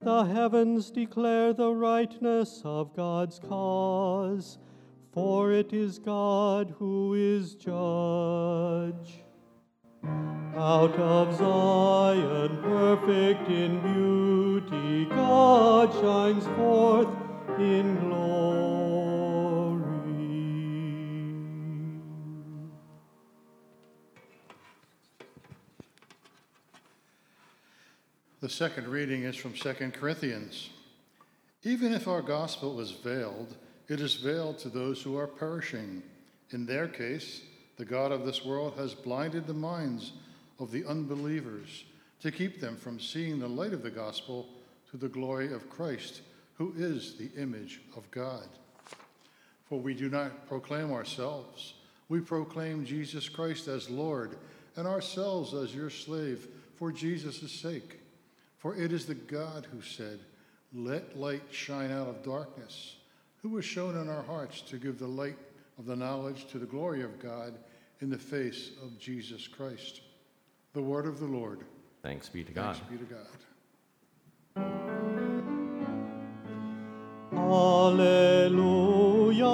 The 0.00 0.24
heavens 0.24 0.90
declare 0.90 1.52
the 1.52 1.72
rightness 1.72 2.62
of 2.64 2.96
God's 2.96 3.38
cause 3.38 4.58
for 5.12 5.52
it 5.52 5.74
is 5.74 5.98
God 5.98 6.74
who 6.78 7.12
is 7.14 7.54
judge. 7.54 9.21
Out 10.64 10.94
of 10.94 11.36
Zion, 11.38 12.62
perfect 12.62 13.48
in 13.48 13.80
beauty, 13.80 15.06
God 15.06 15.92
shines 15.92 16.46
forth 16.56 17.08
in 17.58 17.98
glory. 17.98 18.22
The 28.40 28.48
second 28.48 28.86
reading 28.86 29.24
is 29.24 29.34
from 29.34 29.54
2 29.54 29.90
Corinthians. 29.90 30.70
Even 31.64 31.92
if 31.92 32.06
our 32.06 32.22
gospel 32.22 32.78
is 32.78 32.92
veiled, 32.92 33.56
it 33.88 34.00
is 34.00 34.14
veiled 34.14 34.60
to 34.60 34.68
those 34.68 35.02
who 35.02 35.18
are 35.18 35.26
perishing. 35.26 36.04
In 36.50 36.66
their 36.66 36.86
case, 36.86 37.40
the 37.78 37.84
God 37.84 38.12
of 38.12 38.24
this 38.24 38.44
world 38.44 38.74
has 38.76 38.94
blinded 38.94 39.48
the 39.48 39.54
minds 39.54 40.12
of 40.62 40.70
the 40.70 40.84
unbelievers 40.84 41.84
to 42.20 42.30
keep 42.30 42.60
them 42.60 42.76
from 42.76 43.00
seeing 43.00 43.38
the 43.38 43.48
light 43.48 43.72
of 43.72 43.82
the 43.82 43.90
gospel 43.90 44.48
to 44.90 44.96
the 44.96 45.08
glory 45.08 45.52
of 45.52 45.68
Christ, 45.68 46.22
who 46.54 46.72
is 46.76 47.14
the 47.16 47.30
image 47.36 47.80
of 47.96 48.10
God. 48.10 48.46
For 49.64 49.80
we 49.80 49.94
do 49.94 50.08
not 50.08 50.46
proclaim 50.48 50.92
ourselves, 50.92 51.74
we 52.08 52.20
proclaim 52.20 52.84
Jesus 52.84 53.28
Christ 53.28 53.68
as 53.68 53.90
Lord, 53.90 54.36
and 54.76 54.86
ourselves 54.86 55.54
as 55.54 55.74
your 55.74 55.90
slave 55.90 56.46
for 56.74 56.92
Jesus' 56.92 57.50
sake. 57.50 58.00
For 58.58 58.76
it 58.76 58.92
is 58.92 59.06
the 59.06 59.14
God 59.14 59.66
who 59.72 59.82
said, 59.82 60.20
Let 60.72 61.18
light 61.18 61.42
shine 61.50 61.90
out 61.90 62.08
of 62.08 62.22
darkness 62.22 62.96
who 63.42 63.48
was 63.48 63.64
shown 63.64 63.96
in 63.96 64.08
our 64.08 64.22
hearts 64.22 64.60
to 64.60 64.76
give 64.76 64.98
the 64.98 65.06
light 65.06 65.38
of 65.78 65.86
the 65.86 65.96
knowledge 65.96 66.46
to 66.46 66.58
the 66.58 66.66
glory 66.66 67.02
of 67.02 67.18
God 67.18 67.54
in 68.00 68.08
the 68.08 68.18
face 68.18 68.70
of 68.82 68.98
Jesus 68.98 69.48
Christ. 69.48 70.02
The 70.74 70.82
word 70.82 71.06
of 71.06 71.20
the 71.20 71.26
Lord. 71.26 71.60
Thanks 72.02 72.30
be 72.30 72.42
to 72.44 72.52
God. 72.52 72.76
Thanks 72.76 72.90
be 72.90 72.96
to 72.96 73.04
God. 73.04 73.26
Alleluia, 77.34 79.46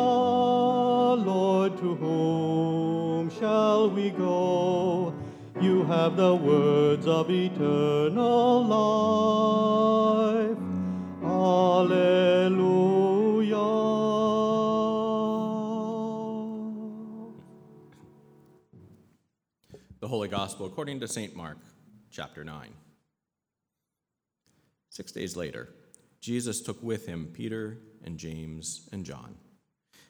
Lord, 1.24 1.76
to 1.78 1.94
whom 1.96 3.30
shall 3.30 3.90
we 3.90 4.10
go? 4.10 5.12
You 5.60 5.82
have 5.86 6.16
the 6.16 6.36
words 6.36 7.08
of 7.08 7.28
eternal 7.30 8.64
life. 8.64 10.57
The 20.08 20.14
Holy 20.14 20.28
Gospel 20.28 20.64
according 20.64 21.00
to 21.00 21.06
St. 21.06 21.36
Mark, 21.36 21.58
chapter 22.10 22.42
9. 22.42 22.70
Six 24.88 25.12
days 25.12 25.36
later, 25.36 25.68
Jesus 26.18 26.62
took 26.62 26.82
with 26.82 27.04
him 27.04 27.28
Peter 27.34 27.76
and 28.02 28.16
James 28.16 28.88
and 28.90 29.04
John 29.04 29.36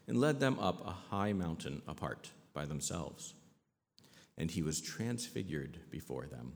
and 0.06 0.20
led 0.20 0.38
them 0.38 0.56
up 0.60 0.86
a 0.86 0.92
high 1.12 1.32
mountain 1.32 1.82
apart 1.88 2.30
by 2.54 2.64
themselves. 2.64 3.34
And 4.36 4.52
he 4.52 4.62
was 4.62 4.80
transfigured 4.80 5.80
before 5.90 6.26
them, 6.26 6.52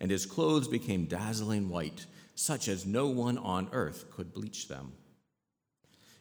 and 0.00 0.10
his 0.10 0.26
clothes 0.26 0.66
became 0.66 1.04
dazzling 1.04 1.68
white, 1.68 2.06
such 2.34 2.66
as 2.66 2.84
no 2.84 3.06
one 3.06 3.38
on 3.38 3.68
earth 3.70 4.10
could 4.10 4.34
bleach 4.34 4.66
them. 4.66 4.94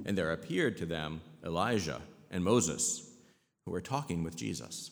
And 0.05 0.15
there 0.15 0.31
appeared 0.31 0.77
to 0.77 0.85
them 0.85 1.21
Elijah 1.43 2.01
and 2.29 2.43
Moses, 2.43 3.09
who 3.65 3.71
were 3.71 3.81
talking 3.81 4.23
with 4.23 4.35
Jesus. 4.35 4.91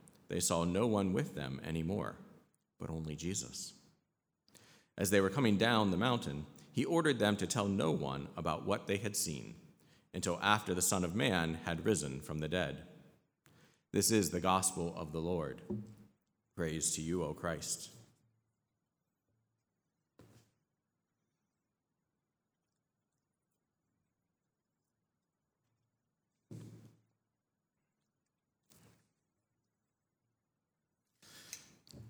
they 0.31 0.39
saw 0.39 0.63
no 0.63 0.87
one 0.87 1.11
with 1.11 1.35
them 1.35 1.59
anymore, 1.67 2.15
but 2.79 2.89
only 2.89 3.15
Jesus. 3.15 3.73
As 4.97 5.09
they 5.09 5.19
were 5.19 5.29
coming 5.29 5.57
down 5.57 5.91
the 5.91 5.97
mountain, 5.97 6.45
he 6.71 6.85
ordered 6.85 7.19
them 7.19 7.35
to 7.35 7.45
tell 7.45 7.67
no 7.67 7.91
one 7.91 8.29
about 8.37 8.65
what 8.65 8.87
they 8.87 8.95
had 8.95 9.17
seen 9.17 9.55
until 10.13 10.39
after 10.41 10.73
the 10.73 10.81
Son 10.81 11.03
of 11.03 11.15
Man 11.15 11.59
had 11.65 11.85
risen 11.85 12.21
from 12.21 12.39
the 12.39 12.47
dead. 12.47 12.83
This 13.91 14.09
is 14.09 14.29
the 14.29 14.39
gospel 14.39 14.93
of 14.95 15.11
the 15.11 15.19
Lord. 15.19 15.61
Praise 16.55 16.95
to 16.95 17.01
you, 17.01 17.23
O 17.23 17.33
Christ. 17.33 17.89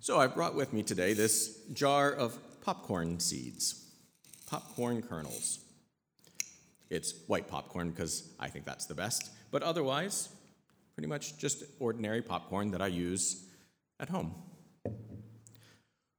So 0.03 0.17
I 0.19 0.25
brought 0.25 0.55
with 0.55 0.73
me 0.73 0.81
today 0.81 1.13
this 1.13 1.59
jar 1.73 2.11
of 2.11 2.39
popcorn 2.61 3.19
seeds, 3.19 3.85
popcorn 4.47 5.03
kernels. 5.03 5.59
It's 6.89 7.13
white 7.27 7.47
popcorn 7.47 7.91
because 7.91 8.27
I 8.39 8.47
think 8.47 8.65
that's 8.65 8.87
the 8.87 8.95
best, 8.95 9.29
but 9.51 9.61
otherwise, 9.61 10.29
pretty 10.95 11.07
much 11.07 11.37
just 11.37 11.65
ordinary 11.79 12.23
popcorn 12.23 12.71
that 12.71 12.81
I 12.81 12.87
use 12.87 13.45
at 13.99 14.09
home. 14.09 14.33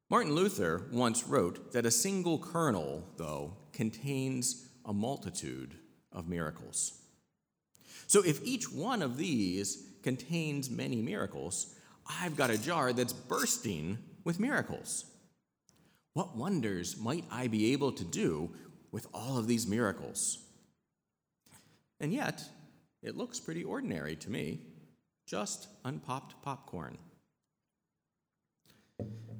Martin 0.08 0.32
Luther 0.32 0.86
once 0.92 1.26
wrote 1.26 1.72
that 1.72 1.84
a 1.84 1.90
single 1.90 2.38
kernel, 2.38 3.02
though, 3.16 3.56
contains 3.72 4.64
a 4.84 4.92
multitude 4.92 5.74
of 6.12 6.28
miracles. 6.28 7.00
So 8.06 8.22
if 8.24 8.44
each 8.44 8.70
one 8.70 9.02
of 9.02 9.16
these 9.16 9.88
contains 10.04 10.70
many 10.70 11.02
miracles, 11.02 11.74
I've 12.06 12.36
got 12.36 12.50
a 12.50 12.58
jar 12.58 12.92
that's 12.92 13.12
bursting 13.12 13.98
with 14.24 14.40
miracles. 14.40 15.04
What 16.14 16.36
wonders 16.36 16.96
might 16.96 17.24
I 17.30 17.48
be 17.48 17.72
able 17.72 17.92
to 17.92 18.04
do 18.04 18.50
with 18.90 19.06
all 19.14 19.38
of 19.38 19.46
these 19.46 19.66
miracles? 19.66 20.38
And 22.00 22.12
yet, 22.12 22.42
it 23.02 23.16
looks 23.16 23.40
pretty 23.40 23.64
ordinary 23.64 24.16
to 24.16 24.30
me 24.30 24.60
just 25.26 25.68
unpopped 25.84 26.34
popcorn. 26.42 26.98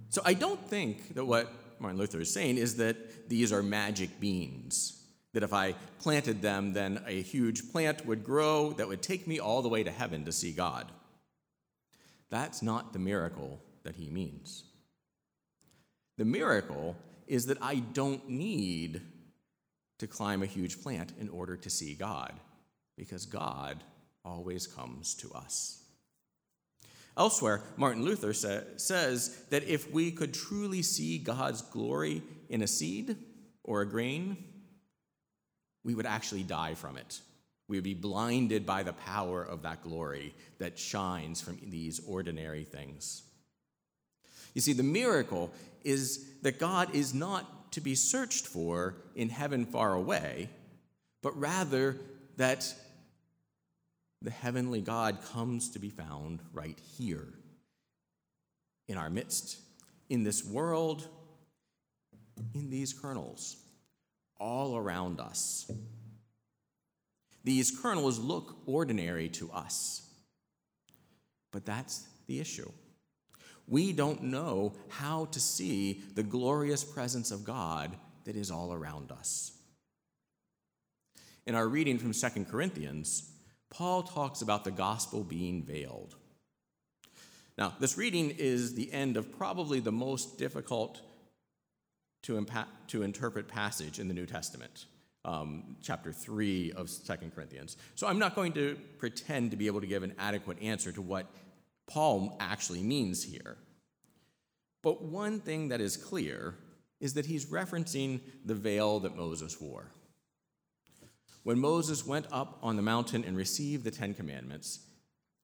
So 0.09 0.23
I 0.25 0.35
don't 0.35 0.65
think 0.69 1.15
that 1.15 1.25
what 1.25 1.53
Martin 1.79 1.99
Luther 1.99 2.21
is 2.21 2.33
saying 2.33 2.57
is 2.57 2.77
that 2.77 3.29
these 3.29 3.53
are 3.53 3.63
magic 3.63 4.21
beans. 4.21 5.03
That 5.33 5.43
if 5.43 5.53
I 5.53 5.75
planted 5.99 6.43
them, 6.43 6.73
then 6.73 7.03
a 7.07 7.23
huge 7.23 7.73
plant 7.73 8.07
would 8.07 8.23
grow 8.23 8.73
that 8.73 8.87
would 8.89 9.03
take 9.03 9.27
me 9.27 9.39
all 9.41 9.63
the 9.63 9.69
way 9.69 9.83
to 9.83 9.91
heaven 9.91 10.25
to 10.27 10.33
see 10.33 10.53
God. 10.53 10.91
That's 12.33 12.63
not 12.63 12.95
the 12.95 12.99
miracle 12.99 13.61
that 13.83 13.95
he 13.95 14.09
means. 14.09 14.65
The 16.17 16.25
miracle 16.25 16.97
is 17.27 17.45
that 17.47 17.59
I 17.61 17.77
don't 17.77 18.27
need 18.27 19.03
to 19.99 20.07
climb 20.07 20.43
a 20.43 20.47
huge 20.47 20.83
plant 20.83 21.13
in 21.21 21.29
order 21.29 21.59
to 21.59 21.69
see 21.69 21.93
God, 21.93 22.33
because 22.97 23.27
God 23.27 23.85
always 24.25 24.67
comes 24.67 25.15
to 25.17 25.31
us. 25.35 25.85
Elsewhere, 27.19 27.61
Martin 27.77 28.03
Luther 28.03 28.33
sa- 28.33 28.63
says 28.77 29.45
that 29.51 29.65
if 29.65 29.93
we 29.93 30.11
could 30.11 30.33
truly 30.33 30.81
see 30.81 31.19
God's 31.19 31.61
glory 31.61 32.23
in 32.49 32.63
a 32.63 32.67
seed 32.67 33.15
or 33.63 33.83
a 33.83 33.87
grain, 33.87 34.39
we 35.85 35.95
would 35.95 36.07
actually 36.07 36.45
die 36.45 36.73
from 36.73 36.97
it. 36.97 37.21
We 37.73 37.79
would 37.79 37.85
be 37.85 37.95
blinded 37.95 38.67
by 38.67 38.83
the 38.83 38.93
power 38.93 39.43
of 39.43 39.63
that 39.63 39.83
glory 39.83 40.35
that 40.59 40.79
shines 40.79 41.41
from 41.41 41.59
these 41.71 42.03
ordinary 42.07 42.65
things. 42.65 43.23
You 44.53 44.61
see, 44.61 44.75
the 44.75 44.83
miracle 44.83 45.51
is 45.83 46.23
that 46.43 46.59
God 46.59 46.95
is 46.95 47.15
not 47.15 47.73
to 47.73 47.81
be 47.81 47.95
searched 47.95 48.47
for 48.47 48.97
in 49.15 49.31
heaven 49.31 49.65
far 49.65 49.95
away, 49.95 50.51
but 51.23 51.35
rather 51.41 51.97
that 52.37 52.75
the 54.21 54.31
heavenly 54.31 54.83
God 54.83 55.21
comes 55.33 55.71
to 55.71 55.79
be 55.79 55.89
found 55.89 56.41
right 56.53 56.79
here 56.99 57.29
in 58.87 58.99
our 58.99 59.09
midst, 59.09 59.57
in 60.11 60.25
this 60.25 60.45
world, 60.45 61.09
in 62.55 62.69
these 62.69 62.93
kernels, 62.93 63.57
all 64.39 64.77
around 64.77 65.21
us. 65.21 65.73
These 67.45 67.71
kernels 67.81 68.19
look 68.19 68.57
ordinary 68.67 69.29
to 69.31 69.51
us, 69.51 70.09
but 71.51 71.65
that's 71.65 72.07
the 72.27 72.41
issue. 72.41 72.71
We 73.69 73.93
don't 73.93 74.25
know 74.25 74.75
how 74.89 75.27
to 75.27 75.41
see 75.41 76.03
the 76.15 76.23
glorious 76.23 76.85
presence 76.85 77.31
of 77.31 77.45
God 77.45 77.97
that 78.25 78.37
is 78.37 78.51
all 78.51 78.73
around 78.73 79.11
us. 79.11 79.53
In 81.47 81.55
our 81.55 81.67
reading 81.67 81.99
from 81.99 82.13
2 82.13 82.45
Corinthians, 82.45 83.31
Paul 83.71 84.03
talks 84.03 84.43
about 84.43 84.65
the 84.65 84.71
gospel 84.71 85.25
being 85.25 85.63
veiled. 85.63 86.15
Now, 87.59 87.75
this 87.81 87.99
reading 87.99 88.31
is 88.31 88.75
the 88.75 88.93
end 88.93 89.17
of 89.17 89.37
probably 89.37 89.81
the 89.81 89.93
most 89.93 90.39
difficult 90.39 91.01
to, 92.23 92.47
to 92.89 93.03
interpret 93.03 93.49
passage 93.49 93.99
in 93.99 94.09
the 94.09 94.15
New 94.15 94.27
Testament, 94.27 94.87
um, 95.25 95.77
chapter 95.83 96.13
3 96.13 96.73
of 96.73 96.91
2 96.91 97.15
Corinthians. 97.35 97.77
So 97.95 98.07
I'm 98.07 98.19
not 98.19 98.35
going 98.35 98.53
to 98.55 98.77
pretend 98.99 99.51
to 99.53 99.57
be 99.57 99.67
able 99.67 99.81
to 99.81 99.87
give 99.87 100.03
an 100.03 100.15
adequate 100.19 100.61
answer 100.63 100.93
to 100.93 101.03
what 101.03 101.27
Paul 101.87 102.37
actually 102.41 102.83
means 102.83 103.23
here. 103.23 103.57
But 104.83 105.03
one 105.03 105.41
thing 105.41 105.69
that 105.69 105.81
is 105.81 105.97
clear 105.97 106.57
is 107.01 107.15
that 107.15 107.27
he's 107.27 107.47
referencing 107.47 108.21
the 108.45 108.55
veil 108.55 109.01
that 109.01 109.17
Moses 109.17 109.61
wore. 109.61 109.91
When 111.45 111.59
Moses 111.59 112.07
went 112.07 112.27
up 112.31 112.59
on 112.63 112.77
the 112.77 112.83
mountain 112.83 113.25
and 113.25 113.37
received 113.37 113.85
the 113.85 113.91
Ten 113.91 114.15
Commandments, 114.15 114.81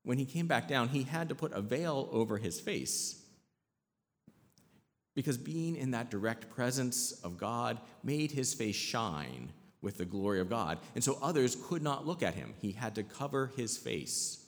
when 0.04 0.18
he 0.18 0.24
came 0.24 0.46
back 0.46 0.68
down, 0.68 0.88
he 0.88 1.02
had 1.02 1.28
to 1.28 1.34
put 1.34 1.52
a 1.52 1.60
veil 1.60 2.08
over 2.12 2.38
his 2.38 2.60
face 2.60 3.20
because 5.14 5.36
being 5.36 5.74
in 5.74 5.90
that 5.90 6.12
direct 6.12 6.48
presence 6.48 7.10
of 7.24 7.36
God 7.36 7.80
made 8.04 8.30
his 8.30 8.54
face 8.54 8.76
shine 8.76 9.52
with 9.82 9.98
the 9.98 10.04
glory 10.04 10.40
of 10.40 10.50
God. 10.50 10.78
And 10.94 11.02
so 11.04 11.18
others 11.22 11.56
could 11.68 11.82
not 11.82 12.06
look 12.06 12.22
at 12.22 12.34
him. 12.34 12.54
He 12.60 12.72
had 12.72 12.94
to 12.96 13.02
cover 13.02 13.52
his 13.56 13.76
face 13.76 14.44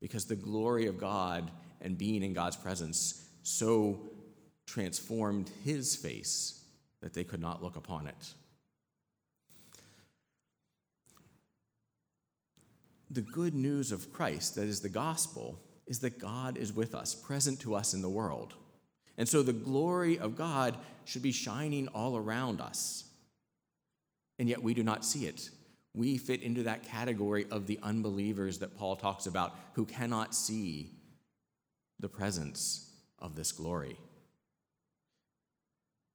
because 0.00 0.26
the 0.26 0.36
glory 0.36 0.86
of 0.86 0.98
God 0.98 1.50
and 1.80 1.96
being 1.96 2.22
in 2.22 2.32
God's 2.32 2.56
presence 2.56 3.28
so 3.42 4.00
transformed 4.66 5.50
his 5.64 5.94
face 5.94 6.64
that 7.00 7.14
they 7.14 7.24
could 7.24 7.40
not 7.40 7.62
look 7.62 7.76
upon 7.76 8.06
it. 8.06 8.34
The 13.10 13.20
good 13.20 13.54
news 13.54 13.92
of 13.92 14.12
Christ, 14.12 14.56
that 14.56 14.66
is 14.66 14.80
the 14.80 14.88
gospel, 14.88 15.60
is 15.86 16.00
that 16.00 16.18
God 16.18 16.56
is 16.56 16.72
with 16.72 16.94
us, 16.94 17.14
present 17.14 17.60
to 17.60 17.74
us 17.74 17.94
in 17.94 18.02
the 18.02 18.08
world. 18.08 18.54
And 19.16 19.28
so 19.28 19.42
the 19.42 19.52
glory 19.52 20.18
of 20.18 20.36
God 20.36 20.76
should 21.04 21.22
be 21.22 21.30
shining 21.30 21.86
all 21.88 22.16
around 22.16 22.60
us. 22.60 23.04
And 24.38 24.48
yet 24.48 24.62
we 24.62 24.74
do 24.74 24.82
not 24.82 25.04
see 25.04 25.26
it. 25.26 25.50
We 25.94 26.18
fit 26.18 26.42
into 26.42 26.64
that 26.64 26.82
category 26.82 27.46
of 27.50 27.66
the 27.66 27.78
unbelievers 27.82 28.58
that 28.58 28.76
Paul 28.76 28.96
talks 28.96 29.26
about 29.26 29.56
who 29.74 29.84
cannot 29.84 30.34
see 30.34 30.90
the 32.00 32.08
presence 32.08 32.90
of 33.18 33.36
this 33.36 33.52
glory. 33.52 33.96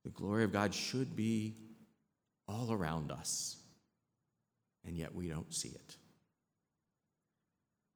The 0.04 0.12
glory 0.12 0.44
of 0.44 0.52
God 0.52 0.74
should 0.74 1.16
be 1.16 1.56
all 2.48 2.72
around 2.72 3.12
us, 3.12 3.58
and 4.86 4.98
yet 4.98 5.14
we 5.14 5.28
don't 5.28 5.54
see 5.54 5.70
it. 5.70 5.96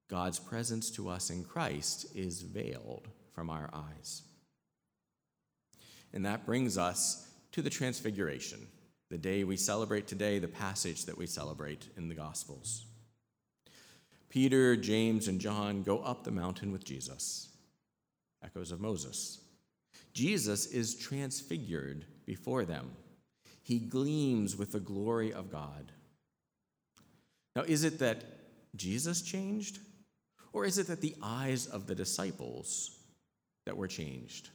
God's 0.10 0.40
presence 0.40 0.92
to 0.92 1.10
us 1.10 1.30
in 1.30 1.44
Christ 1.44 2.06
is 2.16 2.42
veiled 2.42 3.08
from 3.34 3.50
our 3.50 3.70
eyes. 3.74 4.22
And 6.14 6.26
that 6.26 6.46
brings 6.46 6.78
us 6.78 7.28
to 7.54 7.62
the 7.62 7.70
Transfiguration, 7.70 8.68
the 9.14 9.20
day 9.20 9.44
we 9.44 9.56
celebrate 9.56 10.08
today, 10.08 10.40
the 10.40 10.48
passage 10.48 11.06
that 11.06 11.16
we 11.16 11.28
celebrate 11.28 11.88
in 11.96 12.10
the 12.10 12.16
Gospels. 12.16 12.88
Peter, 14.28 14.76
James, 14.76 15.28
and 15.28 15.40
John 15.40 15.84
go 15.84 16.00
up 16.00 16.24
the 16.24 16.32
mountain 16.32 16.72
with 16.72 16.84
Jesus. 16.84 17.50
Echoes 18.44 18.72
of 18.72 18.82
Moses. 18.82 19.40
Jesus 20.14 20.66
is 20.66 20.96
transfigured 20.96 22.06
before 22.26 22.66
them. 22.66 22.90
He 23.62 23.78
gleams 23.78 24.58
with 24.58 24.72
the 24.72 24.80
glory 24.80 25.32
of 25.32 25.52
God. 25.52 25.92
Now, 27.56 27.62
is 27.62 27.84
it 27.84 28.00
that 28.00 28.24
Jesus 28.76 29.22
changed? 29.22 29.78
Or 30.54 30.66
is 30.66 30.80
it 30.80 30.88
that 30.88 31.02
the 31.02 31.16
eyes 31.22 31.68
of 31.68 31.86
the 31.86 31.94
disciples 31.94 32.98
that 33.68 33.78
were 33.78 33.88
changed? 33.88 34.50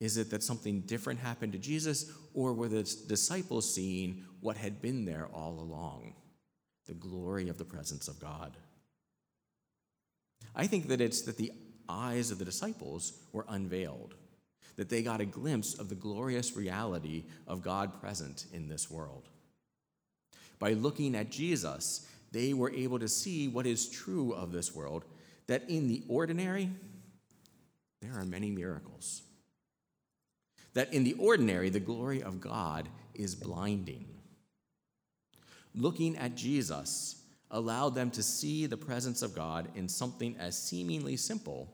Is 0.00 0.16
it 0.18 0.30
that 0.30 0.42
something 0.42 0.82
different 0.82 1.20
happened 1.20 1.52
to 1.52 1.58
Jesus, 1.58 2.10
or 2.34 2.52
were 2.52 2.68
the 2.68 2.82
disciples 3.08 3.72
seeing 3.72 4.24
what 4.40 4.56
had 4.56 4.82
been 4.82 5.04
there 5.04 5.28
all 5.32 5.58
along 5.58 6.14
the 6.86 6.94
glory 6.94 7.48
of 7.48 7.58
the 7.58 7.64
presence 7.64 8.06
of 8.06 8.20
God? 8.20 8.56
I 10.54 10.66
think 10.66 10.88
that 10.88 11.00
it's 11.00 11.22
that 11.22 11.38
the 11.38 11.52
eyes 11.88 12.30
of 12.30 12.38
the 12.38 12.44
disciples 12.44 13.14
were 13.32 13.46
unveiled, 13.48 14.14
that 14.76 14.88
they 14.88 15.02
got 15.02 15.20
a 15.20 15.26
glimpse 15.26 15.74
of 15.74 15.88
the 15.88 15.94
glorious 15.94 16.56
reality 16.56 17.24
of 17.46 17.62
God 17.62 18.00
present 18.00 18.46
in 18.52 18.68
this 18.68 18.90
world. 18.90 19.28
By 20.58 20.72
looking 20.72 21.14
at 21.14 21.30
Jesus, 21.30 22.06
they 22.32 22.52
were 22.52 22.70
able 22.70 22.98
to 22.98 23.08
see 23.08 23.48
what 23.48 23.66
is 23.66 23.88
true 23.88 24.32
of 24.32 24.52
this 24.52 24.74
world 24.74 25.04
that 25.46 25.68
in 25.70 25.88
the 25.88 26.02
ordinary, 26.08 26.70
there 28.02 28.12
are 28.18 28.24
many 28.24 28.50
miracles. 28.50 29.22
That 30.76 30.92
in 30.92 31.04
the 31.04 31.14
ordinary, 31.14 31.70
the 31.70 31.80
glory 31.80 32.22
of 32.22 32.38
God 32.38 32.90
is 33.14 33.34
blinding. 33.34 34.04
Looking 35.74 36.18
at 36.18 36.34
Jesus 36.34 37.22
allowed 37.50 37.94
them 37.94 38.10
to 38.10 38.22
see 38.22 38.66
the 38.66 38.76
presence 38.76 39.22
of 39.22 39.34
God 39.34 39.70
in 39.74 39.88
something 39.88 40.36
as 40.38 40.62
seemingly 40.62 41.16
simple 41.16 41.72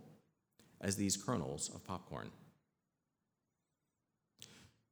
as 0.81 0.95
these 0.95 1.17
kernels 1.17 1.69
of 1.75 1.83
popcorn. 1.85 2.31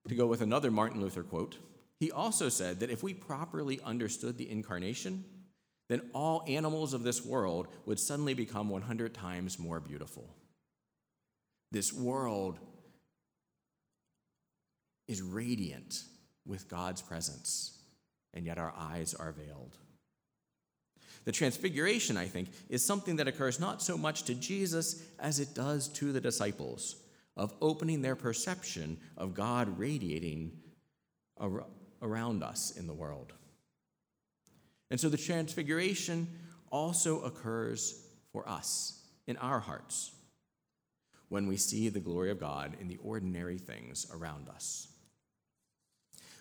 To 0.09 0.15
go 0.17 0.27
with 0.27 0.41
another 0.41 0.73
Martin 0.73 1.01
Luther 1.01 1.23
quote, 1.23 1.59
he 2.01 2.11
also 2.11 2.49
said 2.49 2.81
that 2.81 2.91
if 2.91 3.05
we 3.05 3.15
properly 3.15 3.79
understood 3.85 4.39
the 4.39 4.51
incarnation, 4.51 5.25
then 5.89 6.03
all 6.15 6.43
animals 6.49 6.95
of 6.95 7.05
this 7.05 7.25
world 7.25 7.69
would 7.87 8.01
suddenly 8.01 8.35
become 8.35 8.71
100 8.71 9.15
times 9.15 9.57
more 9.57 9.79
beautiful. 9.79 10.35
This 11.71 11.93
world 11.93 12.59
is 15.11 15.21
radiant 15.21 16.05
with 16.47 16.69
God's 16.69 17.03
presence, 17.03 17.79
and 18.33 18.47
yet 18.47 18.59
our 18.59 18.73
eyes 18.77 19.13
are 19.13 19.33
veiled. 19.33 19.77
The 21.25 21.33
transfiguration, 21.33 22.17
I 22.17 22.27
think, 22.27 22.49
is 22.69 22.85
something 22.85 23.17
that 23.17 23.29
occurs 23.29 23.61
not 23.61 23.83
so 23.83 23.99
much 23.99 24.23
to 24.25 24.35
Jesus 24.35 25.03
as 25.19 25.41
it 25.41 25.55
does 25.55 25.89
to 25.95 26.13
the 26.13 26.21
disciples, 26.21 26.97
of 27.37 27.55
opening 27.61 28.03
their 28.03 28.17
perception 28.17 28.99
of 29.17 29.35
God 29.35 29.79
radiating 29.79 30.53
around 32.03 32.43
us 32.43 32.71
in 32.77 32.87
the 32.87 32.95
world. 32.95 33.33
And 34.91 35.01
so 35.01 35.09
the 35.09 35.17
transfiguration 35.17 36.29
also 36.71 37.23
occurs 37.23 38.07
for 38.33 38.49
us 38.49 39.01
in 39.27 39.37
our 39.39 39.61
hearts 39.61 40.13
when 41.29 41.47
we 41.47 41.57
see 41.57 41.89
the 41.89 42.01
glory 42.01 42.31
of 42.31 42.41
God 42.41 42.77
in 42.81 42.89
the 42.89 42.99
ordinary 42.99 43.59
things 43.59 44.07
around 44.13 44.49
us. 44.49 44.89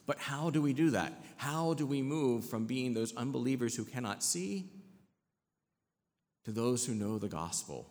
But 0.10 0.18
how 0.18 0.50
do 0.50 0.60
we 0.60 0.74
do 0.74 0.90
that? 0.90 1.14
How 1.38 1.76
do 1.76 1.86
we 1.86 2.02
move 2.02 2.44
from 2.50 2.66
being 2.66 2.96
those 2.96 3.16
unbelievers 3.16 3.76
who 3.76 3.86
cannot 3.86 4.24
see 4.24 4.66
to 6.46 6.52
those 6.52 6.84
who 6.84 6.96
know 6.96 7.20
the 7.20 7.28
gospel 7.28 7.86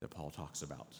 that 0.00 0.10
Paul 0.10 0.30
talks 0.30 0.62
about? 0.62 0.94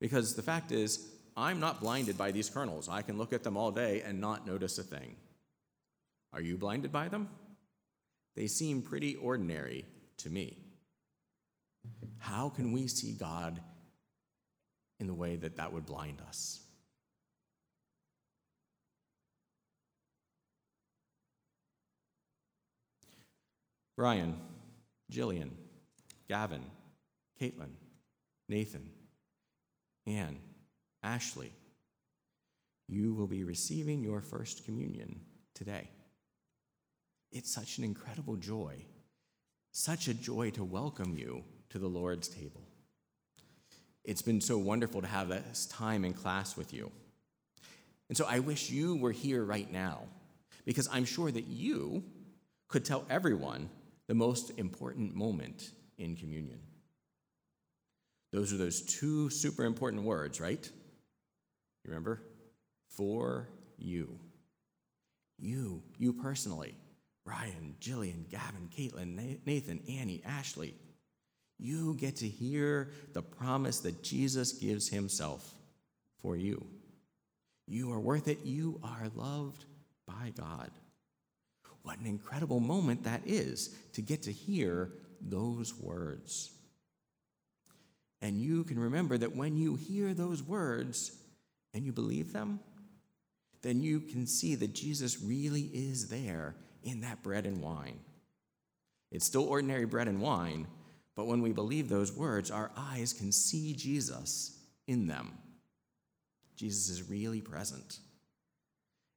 Because 0.00 0.36
the 0.36 0.42
fact 0.42 0.72
is, 0.72 1.06
I'm 1.36 1.60
not 1.60 1.82
blinded 1.82 2.16
by 2.16 2.30
these 2.30 2.48
kernels. 2.48 2.88
I 2.88 3.02
can 3.02 3.18
look 3.18 3.34
at 3.34 3.42
them 3.42 3.58
all 3.58 3.72
day 3.72 4.00
and 4.00 4.22
not 4.22 4.46
notice 4.46 4.78
a 4.78 4.82
thing. 4.82 5.16
Are 6.32 6.40
you 6.40 6.56
blinded 6.56 6.90
by 6.90 7.08
them? 7.08 7.28
They 8.36 8.46
seem 8.46 8.80
pretty 8.80 9.16
ordinary 9.16 9.84
to 10.16 10.30
me. 10.30 10.56
How 12.16 12.48
can 12.48 12.72
we 12.72 12.86
see 12.86 13.12
God 13.12 13.60
in 14.98 15.08
the 15.08 15.12
way 15.12 15.36
that 15.36 15.56
that 15.56 15.74
would 15.74 15.84
blind 15.84 16.22
us? 16.26 16.62
Brian, 23.96 24.36
Jillian, 25.10 25.50
Gavin, 26.28 26.62
Caitlin, 27.40 27.70
Nathan, 28.48 28.90
Anne, 30.06 30.38
Ashley, 31.02 31.52
you 32.88 33.14
will 33.14 33.26
be 33.26 33.42
receiving 33.42 34.04
your 34.04 34.20
first 34.20 34.64
communion 34.64 35.20
today. 35.54 35.88
It's 37.32 37.52
such 37.52 37.78
an 37.78 37.84
incredible 37.84 38.36
joy, 38.36 38.84
such 39.72 40.08
a 40.08 40.14
joy 40.14 40.50
to 40.50 40.62
welcome 40.62 41.16
you 41.16 41.42
to 41.70 41.78
the 41.78 41.88
Lord's 41.88 42.28
table. 42.28 42.62
It's 44.04 44.22
been 44.22 44.40
so 44.40 44.58
wonderful 44.58 45.00
to 45.00 45.08
have 45.08 45.28
this 45.28 45.66
time 45.66 46.04
in 46.04 46.12
class 46.12 46.56
with 46.56 46.72
you. 46.72 46.92
And 48.08 48.16
so 48.16 48.26
I 48.28 48.38
wish 48.38 48.70
you 48.70 48.96
were 48.96 49.10
here 49.10 49.42
right 49.42 49.70
now 49.72 50.02
because 50.64 50.88
I'm 50.92 51.04
sure 51.04 51.30
that 51.30 51.46
you 51.46 52.04
could 52.68 52.84
tell 52.84 53.04
everyone 53.10 53.68
the 54.08 54.14
most 54.14 54.52
important 54.58 55.14
moment 55.14 55.70
in 55.98 56.16
communion. 56.16 56.60
Those 58.32 58.52
are 58.52 58.56
those 58.56 58.82
two 58.82 59.30
super 59.30 59.64
important 59.64 60.02
words, 60.02 60.40
right? 60.40 60.64
You 61.84 61.90
remember? 61.90 62.22
For 62.88 63.48
you. 63.78 64.18
You, 65.38 65.82
you 65.98 66.12
personally. 66.12 66.74
Ryan, 67.24 67.74
Jillian, 67.80 68.28
Gavin, 68.30 68.68
Caitlin, 68.76 69.38
Nathan, 69.44 69.80
Annie, 69.88 70.22
Ashley. 70.24 70.74
You 71.58 71.94
get 71.94 72.16
to 72.16 72.28
hear 72.28 72.90
the 73.12 73.22
promise 73.22 73.80
that 73.80 74.02
Jesus 74.02 74.52
gives 74.52 74.88
himself 74.88 75.54
for 76.20 76.36
you. 76.36 76.64
You 77.66 77.92
are 77.92 78.00
worth 78.00 78.28
it. 78.28 78.44
You 78.44 78.80
are 78.82 79.10
loved 79.14 79.64
by 80.06 80.32
God. 80.36 80.70
What 81.86 82.00
an 82.00 82.06
incredible 82.06 82.58
moment 82.58 83.04
that 83.04 83.20
is 83.26 83.72
to 83.92 84.02
get 84.02 84.24
to 84.24 84.32
hear 84.32 84.90
those 85.20 85.72
words. 85.72 86.50
And 88.20 88.40
you 88.40 88.64
can 88.64 88.76
remember 88.76 89.16
that 89.16 89.36
when 89.36 89.56
you 89.56 89.76
hear 89.76 90.12
those 90.12 90.42
words 90.42 91.16
and 91.74 91.86
you 91.86 91.92
believe 91.92 92.32
them, 92.32 92.58
then 93.62 93.84
you 93.84 94.00
can 94.00 94.26
see 94.26 94.56
that 94.56 94.74
Jesus 94.74 95.22
really 95.22 95.70
is 95.72 96.08
there 96.08 96.56
in 96.82 97.02
that 97.02 97.22
bread 97.22 97.46
and 97.46 97.62
wine. 97.62 98.00
It's 99.12 99.24
still 99.24 99.44
ordinary 99.44 99.84
bread 99.84 100.08
and 100.08 100.20
wine, 100.20 100.66
but 101.14 101.28
when 101.28 101.40
we 101.40 101.52
believe 101.52 101.88
those 101.88 102.12
words, 102.12 102.50
our 102.50 102.72
eyes 102.76 103.12
can 103.12 103.30
see 103.30 103.74
Jesus 103.74 104.58
in 104.88 105.06
them. 105.06 105.38
Jesus 106.56 106.88
is 106.88 107.08
really 107.08 107.40
present. 107.40 108.00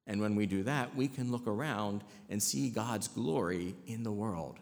And 0.09 0.19
when 0.19 0.35
we 0.35 0.47
do 0.47 0.63
that, 0.63 0.95
we 0.95 1.07
can 1.07 1.31
look 1.31 1.45
around 1.45 2.03
and 2.31 2.41
see 2.41 2.69
God's 2.69 3.07
glory 3.07 3.75
in 3.85 4.01
the 4.01 4.11
world. 4.11 4.57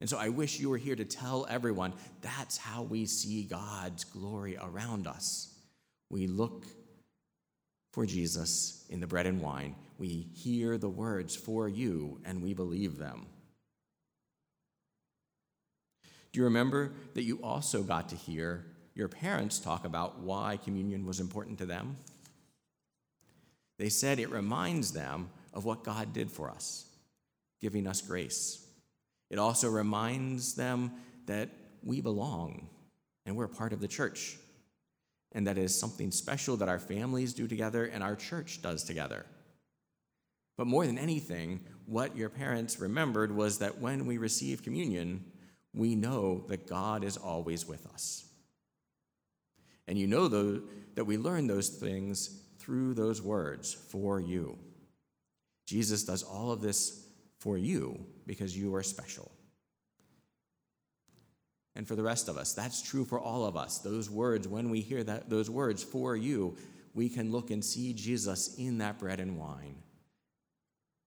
And 0.00 0.08
so 0.08 0.16
I 0.16 0.28
wish 0.28 0.60
you 0.60 0.70
were 0.70 0.78
here 0.78 0.94
to 0.94 1.04
tell 1.04 1.44
everyone 1.50 1.92
that's 2.20 2.56
how 2.56 2.84
we 2.84 3.04
see 3.06 3.42
God's 3.42 4.04
glory 4.04 4.56
around 4.56 5.08
us. 5.08 5.52
We 6.08 6.28
look 6.28 6.66
for 7.92 8.06
Jesus 8.06 8.86
in 8.90 9.00
the 9.00 9.08
bread 9.08 9.26
and 9.26 9.40
wine. 9.40 9.74
We 9.98 10.28
hear 10.34 10.78
the 10.78 10.88
words 10.88 11.34
for 11.34 11.68
you 11.68 12.20
and 12.24 12.40
we 12.40 12.54
believe 12.54 12.96
them. 12.96 13.26
Do 16.32 16.38
you 16.38 16.44
remember 16.44 16.92
that 17.14 17.24
you 17.24 17.40
also 17.42 17.82
got 17.82 18.08
to 18.10 18.16
hear 18.16 18.66
your 18.94 19.08
parents 19.08 19.58
talk 19.58 19.84
about 19.84 20.20
why 20.20 20.60
communion 20.62 21.06
was 21.06 21.18
important 21.18 21.58
to 21.58 21.66
them? 21.66 21.96
They 23.78 23.88
said 23.88 24.18
it 24.18 24.30
reminds 24.30 24.92
them 24.92 25.30
of 25.52 25.64
what 25.64 25.84
God 25.84 26.12
did 26.12 26.30
for 26.30 26.50
us, 26.50 26.86
giving 27.60 27.86
us 27.86 28.00
grace. 28.00 28.64
It 29.30 29.38
also 29.38 29.68
reminds 29.68 30.54
them 30.54 30.92
that 31.26 31.48
we 31.82 32.00
belong 32.00 32.68
and 33.24 33.36
we're 33.36 33.48
part 33.48 33.72
of 33.72 33.80
the 33.80 33.88
church, 33.88 34.36
and 35.32 35.46
that 35.46 35.58
is 35.58 35.78
something 35.78 36.10
special 36.10 36.56
that 36.58 36.68
our 36.68 36.78
families 36.78 37.32
do 37.32 37.46
together 37.48 37.86
and 37.86 38.02
our 38.02 38.16
church 38.16 38.60
does 38.62 38.84
together. 38.84 39.24
But 40.58 40.66
more 40.66 40.86
than 40.86 40.98
anything, 40.98 41.60
what 41.86 42.16
your 42.16 42.28
parents 42.28 42.78
remembered 42.78 43.34
was 43.34 43.58
that 43.58 43.78
when 43.78 44.06
we 44.06 44.18
receive 44.18 44.62
communion, 44.62 45.24
we 45.72 45.94
know 45.94 46.44
that 46.48 46.66
God 46.66 47.04
is 47.04 47.16
always 47.16 47.66
with 47.66 47.86
us. 47.86 48.26
And 49.88 49.98
you 49.98 50.06
know 50.06 50.28
that 50.28 51.04
we 51.04 51.16
learn 51.16 51.46
those 51.46 51.68
things 51.68 52.41
through 52.62 52.94
those 52.94 53.20
words 53.20 53.74
for 53.74 54.20
you. 54.20 54.58
Jesus 55.66 56.04
does 56.04 56.22
all 56.22 56.52
of 56.52 56.60
this 56.60 57.06
for 57.38 57.58
you 57.58 58.06
because 58.26 58.56
you 58.56 58.74
are 58.74 58.82
special. 58.82 59.30
And 61.74 61.88
for 61.88 61.96
the 61.96 62.02
rest 62.02 62.28
of 62.28 62.36
us, 62.36 62.52
that's 62.52 62.82
true 62.82 63.04
for 63.04 63.18
all 63.18 63.46
of 63.46 63.56
us. 63.56 63.78
Those 63.78 64.10
words, 64.10 64.46
when 64.46 64.70
we 64.70 64.80
hear 64.80 65.02
that, 65.04 65.30
those 65.30 65.48
words 65.48 65.82
for 65.82 66.16
you, 66.16 66.56
we 66.94 67.08
can 67.08 67.32
look 67.32 67.50
and 67.50 67.64
see 67.64 67.94
Jesus 67.94 68.54
in 68.56 68.78
that 68.78 68.98
bread 68.98 69.20
and 69.20 69.38
wine. 69.38 69.76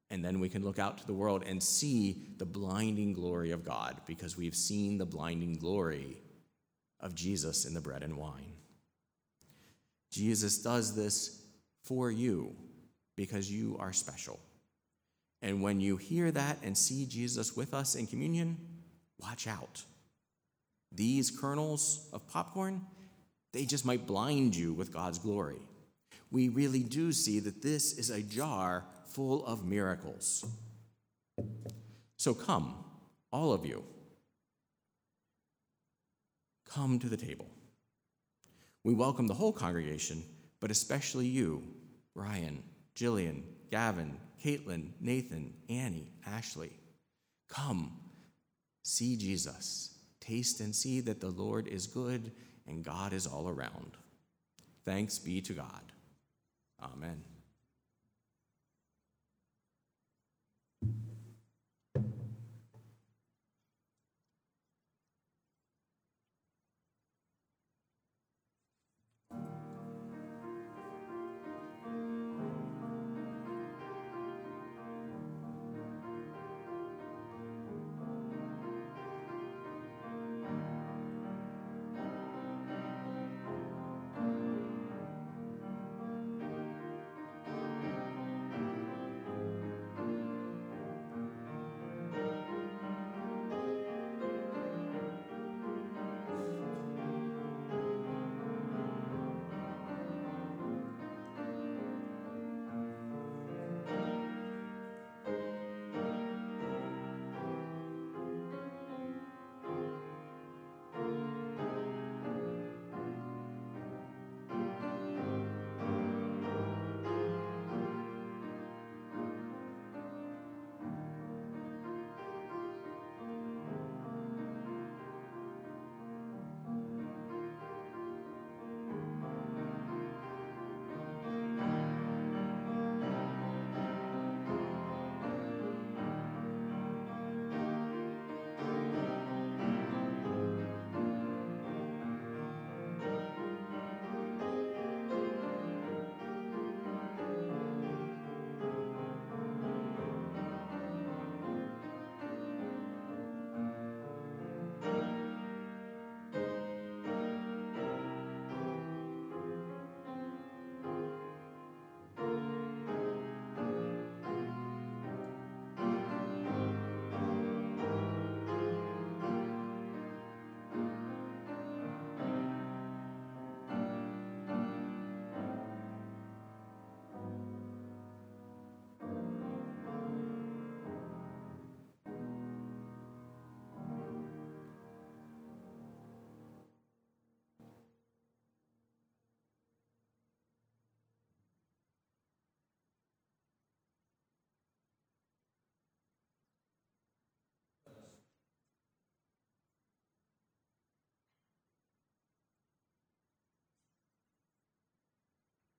And 0.09 0.25
then 0.25 0.39
we 0.39 0.49
can 0.49 0.63
look 0.63 0.79
out 0.79 0.97
to 0.99 1.07
the 1.07 1.13
world 1.13 1.43
and 1.45 1.61
see 1.61 2.33
the 2.37 2.45
blinding 2.45 3.13
glory 3.13 3.51
of 3.51 3.63
God 3.63 4.01
because 4.05 4.37
we've 4.37 4.55
seen 4.55 4.97
the 4.97 5.05
blinding 5.05 5.53
glory 5.53 6.17
of 6.99 7.15
Jesus 7.15 7.65
in 7.65 7.73
the 7.73 7.81
bread 7.81 8.03
and 8.03 8.17
wine. 8.17 8.53
Jesus 10.11 10.59
does 10.59 10.95
this 10.95 11.44
for 11.86 12.12
you 12.12 12.56
because 13.15 13.52
you 13.52 13.78
are 13.80 13.93
special. 13.93 14.39
And 15.41 15.62
when 15.62 15.80
you 15.80 15.98
hear 15.98 16.32
that 16.32 16.58
and 16.63 16.78
see 16.78 17.06
Jesus 17.06 17.56
with 17.56 17.74
us 17.74 17.95
in 17.95 18.08
communion, 18.08 18.58
watch 19.19 19.48
out. 19.48 19.84
These 20.91 21.32
kernels 21.32 22.10
of 22.13 22.28
popcorn, 22.28 22.82
they 23.54 23.65
just 23.65 23.86
might 23.86 24.08
blind 24.08 24.56
you 24.56 24.74
with 24.74 24.93
God's 24.93 25.19
glory. 25.19 25.60
We 26.32 26.50
really 26.50 26.84
do 26.84 27.12
see 27.12 27.39
that 27.41 27.62
this 27.62 27.98
is 27.98 28.10
a 28.10 28.21
jar 28.21 28.86
full 29.08 29.45
of 29.45 29.65
miracles. 29.65 30.45
So 32.17 32.34
come, 32.34 32.84
all 33.32 33.54
of 33.54 33.65
you, 33.65 33.84
come 36.67 36.98
to 37.00 37.08
the 37.08 37.17
table. 37.17 37.48
We 38.84 38.93
welcome 38.93 39.28
the 39.28 39.34
whole 39.34 39.54
congregation, 39.54 40.24
but 40.60 40.71
especially 40.71 41.28
you, 41.28 41.63
Brian, 42.15 42.63
Jillian, 42.95 43.43
Gavin, 43.71 44.17
Caitlin, 44.43 44.91
Nathan, 45.01 45.54
Annie, 45.69 46.12
Ashley. 46.25 46.71
Come, 47.49 47.91
see 48.84 49.17
Jesus. 49.17 49.93
Taste 50.21 50.60
and 50.62 50.75
see 50.75 51.01
that 51.01 51.19
the 51.19 51.30
Lord 51.30 51.67
is 51.67 51.88
good 51.88 52.32
and 52.67 52.84
God 52.84 53.13
is 53.13 53.28
all 53.28 53.47
around. 53.49 53.91
Thanks 54.86 55.19
be 55.19 55.41
to 55.41 55.54
God. 55.54 55.91
Amen. 56.82 57.23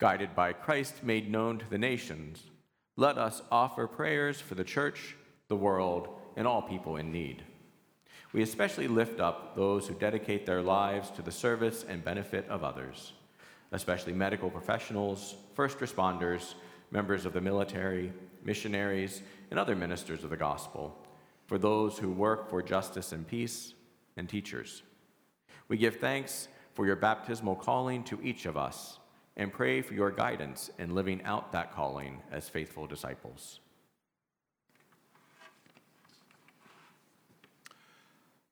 guided 0.00 0.34
by 0.34 0.54
Christ 0.54 1.04
made 1.04 1.30
known 1.30 1.58
to 1.58 1.68
the 1.68 1.78
nations, 1.78 2.44
let 2.96 3.18
us 3.18 3.42
offer 3.52 3.86
prayers 3.86 4.40
for 4.40 4.54
the 4.54 4.64
church, 4.64 5.14
the 5.48 5.56
world, 5.56 6.08
and 6.36 6.46
all 6.46 6.62
people 6.62 6.96
in 6.96 7.12
need. 7.12 7.44
We 8.32 8.42
especially 8.42 8.88
lift 8.88 9.20
up 9.20 9.54
those 9.54 9.86
who 9.86 9.94
dedicate 9.94 10.46
their 10.46 10.62
lives 10.62 11.10
to 11.10 11.22
the 11.22 11.30
service 11.30 11.84
and 11.86 12.02
benefit 12.02 12.48
of 12.48 12.64
others, 12.64 13.12
especially 13.72 14.14
medical 14.14 14.48
professionals, 14.48 15.34
first 15.54 15.78
responders, 15.80 16.54
members 16.90 17.26
of 17.26 17.34
the 17.34 17.40
military, 17.40 18.12
missionaries, 18.42 19.22
and 19.50 19.58
other 19.58 19.76
ministers 19.76 20.24
of 20.24 20.30
the 20.30 20.36
gospel, 20.36 20.96
for 21.46 21.58
those 21.58 21.98
who 21.98 22.10
work 22.10 22.48
for 22.48 22.62
justice 22.62 23.12
and 23.12 23.26
peace, 23.26 23.74
and 24.16 24.28
teachers. 24.28 24.82
We 25.68 25.76
give 25.76 25.96
thanks 25.96 26.48
for 26.74 26.86
your 26.86 26.96
baptismal 26.96 27.56
calling 27.56 28.02
to 28.04 28.18
each 28.22 28.46
of 28.46 28.56
us 28.56 28.99
and 29.36 29.52
pray 29.52 29.80
for 29.80 29.94
your 29.94 30.10
guidance 30.10 30.70
in 30.78 30.94
living 30.94 31.22
out 31.24 31.52
that 31.52 31.72
calling 31.72 32.20
as 32.30 32.48
faithful 32.48 32.86
disciples. 32.86 33.60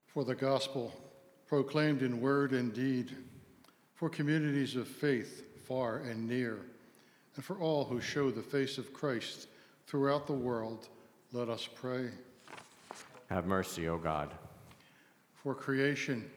For 0.06 0.24
the 0.24 0.34
gospel 0.34 0.92
proclaimed 1.46 2.02
in 2.02 2.20
word 2.20 2.52
and 2.52 2.72
deed, 2.72 3.16
for 3.94 4.08
communities 4.08 4.76
of 4.76 4.88
faith 4.88 5.44
far 5.66 5.98
and 5.98 6.26
near, 6.26 6.60
and 7.36 7.44
for 7.44 7.56
all 7.58 7.84
who 7.84 8.00
show 8.00 8.30
the 8.30 8.42
face 8.42 8.78
of 8.78 8.92
Christ 8.92 9.48
throughout 9.86 10.26
the 10.26 10.32
world, 10.32 10.88
let 11.32 11.48
us 11.48 11.68
pray. 11.74 12.08
Have 13.28 13.46
mercy, 13.46 13.88
O 13.88 13.98
God. 13.98 14.30
For 15.34 15.54
creation, 15.54 16.30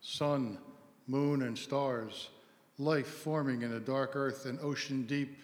sun, 0.00 0.58
moon, 1.06 1.42
and 1.42 1.58
stars, 1.58 2.30
life 2.80 3.06
forming 3.06 3.60
in 3.60 3.74
a 3.74 3.80
dark 3.80 4.16
earth 4.16 4.46
and 4.46 4.58
ocean 4.60 5.02
deep, 5.02 5.38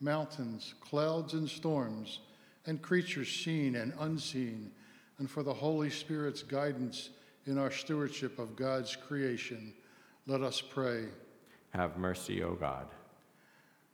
mountains, 0.00 0.74
clouds, 0.80 1.34
and 1.34 1.48
storms, 1.48 2.20
and 2.64 2.80
creatures 2.80 3.30
seen 3.30 3.76
and 3.76 3.92
unseen, 4.00 4.70
and 5.18 5.30
for 5.30 5.42
the 5.42 5.52
Holy 5.52 5.90
Spirit's 5.90 6.42
guidance 6.42 7.10
in 7.44 7.58
our 7.58 7.70
stewardship 7.70 8.38
of 8.38 8.56
God's 8.56 8.96
creation, 8.96 9.74
let 10.26 10.40
us 10.40 10.62
pray. 10.62 11.04
Have 11.74 11.98
mercy, 11.98 12.42
O 12.42 12.54
God. 12.54 12.86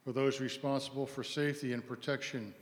For 0.04 0.12
those 0.12 0.40
responsible 0.40 1.06
for 1.06 1.24
safety 1.24 1.72
and 1.72 1.84
protection, 1.84 2.54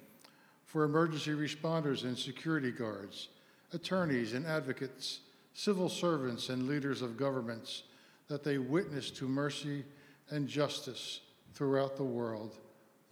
for 0.64 0.84
emergency 0.84 1.32
responders 1.32 2.04
and 2.04 2.16
security 2.16 2.72
guards, 2.72 3.28
attorneys 3.74 4.32
and 4.32 4.46
advocates, 4.46 5.20
civil 5.52 5.90
servants 5.90 6.48
and 6.48 6.66
leaders 6.66 7.02
of 7.02 7.18
governments, 7.18 7.82
that 8.28 8.42
they 8.42 8.56
witness 8.56 9.10
to 9.10 9.28
mercy 9.28 9.84
and 10.30 10.48
justice 10.48 11.20
throughout 11.54 11.96
the 11.96 12.04
world. 12.04 12.56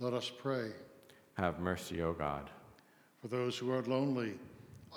Let 0.01 0.13
us 0.13 0.31
pray. 0.31 0.71
Have 1.35 1.61
mercy, 1.61 2.03
O 2.03 2.13
God. 2.13 2.51
For 3.21 3.29
those 3.29 3.57
who 3.57 3.71
are 3.73 3.83
lonely, 3.83 4.35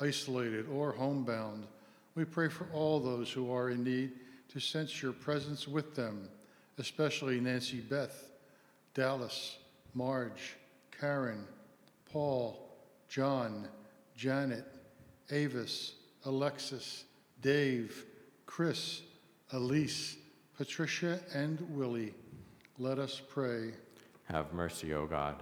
isolated, 0.02 0.68
or 0.68 0.92
homebound, 0.92 1.68
we 2.16 2.26
pray 2.26 2.50
for 2.50 2.68
all 2.74 3.00
those 3.00 3.32
who 3.32 3.52
are 3.52 3.70
in 3.70 3.84
need 3.84 4.12
to 4.50 4.60
sense 4.60 5.02
your 5.02 5.12
presence 5.12 5.68
with 5.68 5.96
them, 5.96 6.30
especially 6.78 7.40
Nancy 7.40 7.80
Beth, 7.80 8.32
Dallas, 8.94 9.58
Marge, 9.94 10.56
Karen, 10.98 11.46
Paul, 12.12 12.70
John, 13.10 13.68
Janet, 14.16 14.66
Avis, 15.32 15.94
Alexis, 16.26 17.04
Dave, 17.42 18.06
Chris, 18.46 19.02
Elise, 19.52 20.18
Patricia, 20.58 21.20
and 21.34 21.60
Willie. 21.70 22.14
Let 22.80 22.98
us 22.98 23.22
pray. 23.30 23.74
Have 24.26 24.54
mercy, 24.54 24.94
O 24.94 25.06
God. 25.06 25.36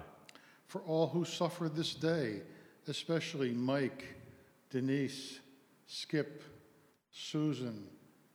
For 0.68 0.82
all 0.82 1.08
who 1.08 1.24
suffer 1.24 1.70
this 1.70 1.94
day, 1.94 2.42
especially 2.88 3.52
Mike, 3.52 4.06
Denise, 4.72 5.40
Skip, 5.86 6.44
Susan, 7.12 7.86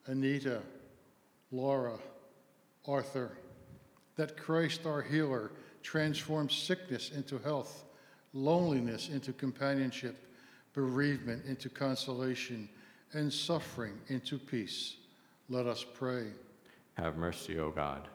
Anita, 0.06 0.62
Laura, 1.50 1.98
Arthur, 2.86 3.32
that 4.16 4.36
Christ 4.36 4.86
our 4.86 5.02
healer 5.02 5.50
transforms 5.82 6.54
sickness 6.54 7.10
into 7.10 7.38
health, 7.38 7.84
loneliness 8.32 9.08
into 9.08 9.32
companionship, 9.32 10.16
bereavement 10.74 11.44
into 11.44 11.68
consolation, 11.68 12.68
and 13.14 13.32
suffering 13.32 13.94
into 14.08 14.38
peace. 14.38 14.96
Let 15.48 15.66
us 15.66 15.84
pray. 15.94 16.26
Have 16.99 17.16
mercy, 17.16 17.61
O 17.61 17.70
God. 17.70 18.09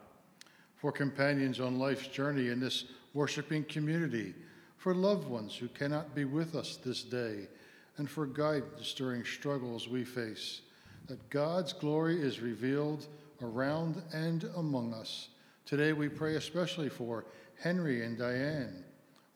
For 0.76 0.92
companions 0.92 1.58
on 1.58 1.78
life's 1.78 2.06
journey 2.06 2.48
in 2.48 2.60
this 2.60 2.84
worshiping 3.14 3.64
community, 3.64 4.34
for 4.76 4.94
loved 4.94 5.26
ones 5.26 5.56
who 5.56 5.68
cannot 5.68 6.14
be 6.14 6.26
with 6.26 6.54
us 6.54 6.76
this 6.76 7.02
day, 7.02 7.48
and 7.96 8.10
for 8.10 8.26
guidance 8.26 8.92
during 8.92 9.24
struggles 9.24 9.88
we 9.88 10.04
face, 10.04 10.60
that 11.06 11.30
God's 11.30 11.72
glory 11.72 12.20
is 12.20 12.40
revealed 12.40 13.06
around 13.40 14.02
and 14.12 14.44
among 14.56 14.92
us. 14.92 15.28
Today 15.64 15.94
we 15.94 16.10
pray 16.10 16.36
especially 16.36 16.90
for 16.90 17.24
Henry 17.58 18.04
and 18.04 18.18
Diane, 18.18 18.84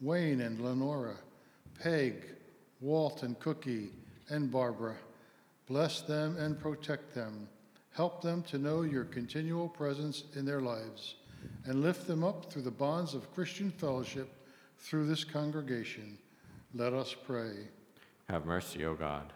Wayne 0.02 0.42
and 0.42 0.60
Lenora, 0.60 1.16
Peg, 1.82 2.26
Walt 2.82 3.22
and 3.22 3.38
Cookie, 3.40 3.92
and 4.28 4.50
Barbara. 4.50 4.96
Bless 5.66 6.02
them 6.02 6.36
and 6.36 6.60
protect 6.60 7.14
them. 7.14 7.48
Help 7.98 8.22
them 8.22 8.44
to 8.44 8.58
know 8.58 8.82
your 8.82 9.02
continual 9.02 9.68
presence 9.68 10.22
in 10.36 10.44
their 10.44 10.60
lives 10.60 11.16
and 11.64 11.82
lift 11.82 12.06
them 12.06 12.22
up 12.22 12.44
through 12.48 12.62
the 12.62 12.70
bonds 12.70 13.12
of 13.12 13.34
Christian 13.34 13.72
fellowship 13.72 14.32
through 14.78 15.08
this 15.08 15.24
congregation. 15.24 16.16
Let 16.76 16.92
us 16.92 17.12
pray. 17.26 17.50
Have 18.28 18.46
mercy, 18.46 18.84
O 18.84 18.94
God. 18.94 19.32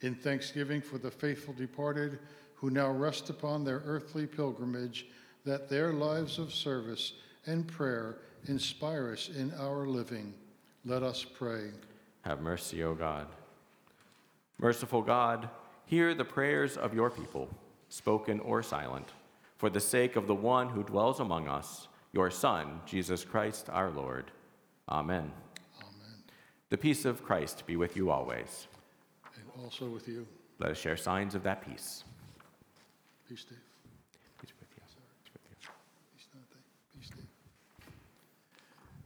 In 0.00 0.14
thanksgiving 0.14 0.80
for 0.80 0.96
the 0.96 1.10
faithful 1.10 1.52
departed 1.52 2.20
who 2.54 2.70
now 2.70 2.90
rest 2.90 3.28
upon 3.28 3.64
their 3.64 3.82
earthly 3.84 4.26
pilgrimage, 4.26 5.04
that 5.44 5.68
their 5.68 5.92
lives 5.92 6.38
of 6.38 6.54
service 6.54 7.12
and 7.44 7.68
prayer 7.68 8.16
inspire 8.46 9.12
us 9.12 9.28
in 9.28 9.52
our 9.60 9.86
living. 9.86 10.32
Let 10.86 11.02
us 11.02 11.22
pray. 11.22 11.64
Have 12.22 12.40
mercy, 12.40 12.82
O 12.82 12.94
God. 12.94 13.26
Merciful 14.56 15.02
God, 15.02 15.50
hear 15.84 16.14
the 16.14 16.24
prayers 16.24 16.78
of 16.78 16.94
your 16.94 17.10
people, 17.10 17.50
spoken 17.94 18.40
or 18.40 18.60
silent, 18.60 19.06
for 19.56 19.70
the 19.70 19.78
sake 19.78 20.16
of 20.16 20.26
the 20.26 20.34
one 20.34 20.68
who 20.68 20.82
dwells 20.82 21.20
among 21.20 21.46
us, 21.46 21.86
your 22.12 22.28
Son, 22.28 22.80
Jesus 22.84 23.24
Christ 23.24 23.70
our 23.70 23.88
Lord. 23.88 24.32
Amen. 24.88 25.30
Amen. 25.78 26.16
The 26.70 26.76
peace 26.76 27.04
of 27.04 27.22
Christ 27.22 27.64
be 27.66 27.76
with 27.76 27.96
you 27.96 28.10
always. 28.10 28.66
And 29.36 29.64
also 29.64 29.86
with 29.86 30.08
you. 30.08 30.26
Let 30.58 30.72
us 30.72 30.78
share 30.78 30.96
signs 30.96 31.36
of 31.36 31.44
that 31.44 31.64
peace. 31.64 32.02
Peace, 33.28 33.44
Dave. 33.44 33.58
Peace 34.40 34.52
with 34.58 34.68
you. 34.76 34.82
Peace 34.82 35.32
with 35.32 35.42
you. 35.62 35.68
Peace, 36.16 36.26
Dante. 36.32 36.60
Peace, 36.98 37.10
Dave. 37.10 37.26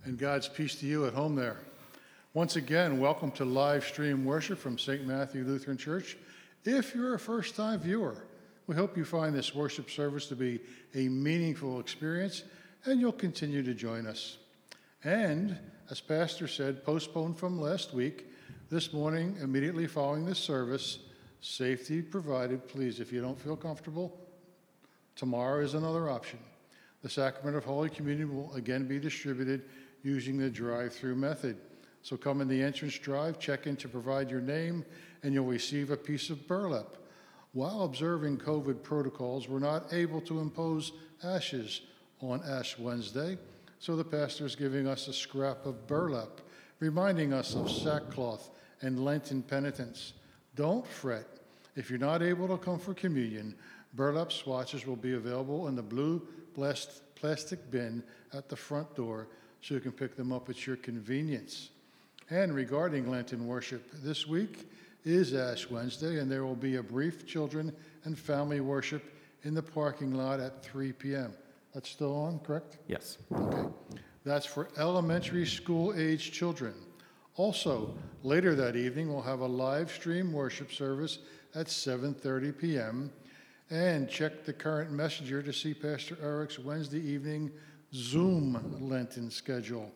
And 0.04 0.18
God's 0.18 0.48
peace 0.48 0.76
to 0.76 0.86
you 0.86 1.06
at 1.06 1.12
home 1.12 1.34
there. 1.34 1.58
Once 2.32 2.56
again, 2.56 2.98
welcome 2.98 3.30
to 3.32 3.44
live 3.44 3.84
stream 3.84 4.24
worship 4.24 4.58
from 4.58 4.78
St. 4.78 5.06
Matthew 5.06 5.44
Lutheran 5.44 5.76
Church. 5.76 6.16
If 6.64 6.94
you're 6.94 7.14
a 7.14 7.18
first 7.18 7.54
time 7.54 7.80
viewer, 7.80 8.16
we 8.68 8.76
hope 8.76 8.96
you 8.98 9.04
find 9.04 9.34
this 9.34 9.54
worship 9.54 9.90
service 9.90 10.26
to 10.26 10.36
be 10.36 10.60
a 10.94 11.08
meaningful 11.08 11.80
experience 11.80 12.44
and 12.84 13.00
you'll 13.00 13.10
continue 13.10 13.62
to 13.62 13.72
join 13.74 14.06
us. 14.06 14.36
And 15.02 15.58
as 15.90 16.00
Pastor 16.00 16.46
said, 16.46 16.84
postponed 16.84 17.38
from 17.38 17.58
last 17.58 17.94
week, 17.94 18.26
this 18.70 18.92
morning, 18.92 19.34
immediately 19.42 19.86
following 19.86 20.26
this 20.26 20.38
service, 20.38 20.98
safety 21.40 22.02
provided. 22.02 22.68
Please, 22.68 23.00
if 23.00 23.10
you 23.10 23.22
don't 23.22 23.40
feel 23.40 23.56
comfortable, 23.56 24.20
tomorrow 25.16 25.64
is 25.64 25.72
another 25.72 26.10
option. 26.10 26.38
The 27.02 27.08
sacrament 27.08 27.56
of 27.56 27.64
Holy 27.64 27.88
Communion 27.88 28.36
will 28.36 28.52
again 28.52 28.86
be 28.86 28.98
distributed 28.98 29.62
using 30.02 30.36
the 30.36 30.50
drive 30.50 30.92
through 30.92 31.14
method. 31.14 31.56
So 32.02 32.18
come 32.18 32.42
in 32.42 32.48
the 32.48 32.62
entrance 32.62 32.98
drive, 32.98 33.38
check 33.38 33.66
in 33.66 33.76
to 33.76 33.88
provide 33.88 34.30
your 34.30 34.42
name, 34.42 34.84
and 35.22 35.32
you'll 35.32 35.46
receive 35.46 35.90
a 35.90 35.96
piece 35.96 36.28
of 36.28 36.46
burlap. 36.46 36.97
While 37.52 37.82
observing 37.82 38.38
COVID 38.38 38.82
protocols, 38.82 39.48
we're 39.48 39.58
not 39.58 39.92
able 39.92 40.20
to 40.22 40.40
impose 40.40 40.92
ashes 41.24 41.80
on 42.20 42.42
Ash 42.46 42.78
Wednesday, 42.78 43.38
so 43.78 43.96
the 43.96 44.04
pastor 44.04 44.44
is 44.44 44.54
giving 44.54 44.86
us 44.86 45.08
a 45.08 45.12
scrap 45.12 45.64
of 45.64 45.86
burlap, 45.86 46.40
reminding 46.80 47.32
us 47.32 47.54
of 47.54 47.70
sackcloth 47.70 48.50
and 48.82 49.04
Lenten 49.04 49.42
penitence. 49.42 50.12
Don't 50.56 50.86
fret. 50.86 51.26
If 51.76 51.90
you're 51.90 51.98
not 51.98 52.22
able 52.22 52.48
to 52.48 52.58
come 52.58 52.78
for 52.78 52.92
communion, 52.92 53.54
burlap 53.94 54.32
swatches 54.32 54.86
will 54.86 54.96
be 54.96 55.14
available 55.14 55.68
in 55.68 55.76
the 55.76 55.82
blue 55.82 56.26
plastic 56.54 57.70
bin 57.70 58.02
at 58.32 58.48
the 58.48 58.56
front 58.56 58.94
door 58.94 59.28
so 59.62 59.74
you 59.74 59.80
can 59.80 59.92
pick 59.92 60.16
them 60.16 60.32
up 60.32 60.50
at 60.50 60.66
your 60.66 60.76
convenience. 60.76 61.70
And 62.30 62.54
regarding 62.54 63.10
Lenten 63.10 63.46
worship, 63.46 63.90
this 64.02 64.26
week 64.26 64.70
is 65.08 65.34
Ash 65.34 65.68
Wednesday, 65.70 66.18
and 66.18 66.30
there 66.30 66.44
will 66.44 66.54
be 66.54 66.76
a 66.76 66.82
brief 66.82 67.26
children 67.26 67.74
and 68.04 68.18
family 68.18 68.60
worship 68.60 69.02
in 69.42 69.54
the 69.54 69.62
parking 69.62 70.14
lot 70.14 70.40
at 70.40 70.62
3 70.62 70.92
p.m. 70.92 71.32
That's 71.74 71.88
still 71.88 72.14
on, 72.14 72.38
correct? 72.40 72.78
Yes. 72.86 73.18
Okay. 73.32 73.68
That's 74.24 74.46
for 74.46 74.68
elementary 74.76 75.46
school 75.46 75.94
age 75.96 76.32
children. 76.32 76.74
Also, 77.36 77.94
later 78.22 78.54
that 78.54 78.76
evening, 78.76 79.08
we'll 79.08 79.22
have 79.22 79.40
a 79.40 79.46
live 79.46 79.90
stream 79.90 80.32
worship 80.32 80.72
service 80.72 81.18
at 81.54 81.66
7:30 81.66 82.58
p.m. 82.58 83.12
And 83.70 84.08
check 84.08 84.44
the 84.44 84.52
current 84.52 84.90
messenger 84.90 85.42
to 85.42 85.52
see 85.52 85.72
Pastor 85.72 86.18
Eric's 86.22 86.58
Wednesday 86.58 87.00
evening 87.00 87.50
Zoom 87.94 88.76
Lenten 88.80 89.30
schedule. 89.30 89.90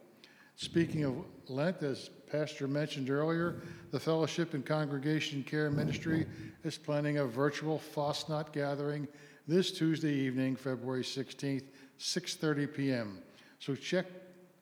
Speaking 0.56 1.04
of 1.04 1.16
Lent, 1.48 1.82
as 1.82 2.10
Pastor 2.32 2.66
mentioned 2.66 3.10
earlier, 3.10 3.56
the 3.90 4.00
Fellowship 4.00 4.54
and 4.54 4.64
Congregation 4.64 5.44
Care 5.44 5.70
Ministry 5.70 6.24
is 6.64 6.78
planning 6.78 7.18
a 7.18 7.26
virtual 7.26 7.78
Fastnacht 7.94 8.52
gathering 8.52 9.06
this 9.46 9.70
Tuesday 9.70 10.14
evening, 10.14 10.56
February 10.56 11.02
16th, 11.02 11.64
6:30 12.00 12.74
p.m. 12.74 13.18
So 13.58 13.74
check 13.74 14.06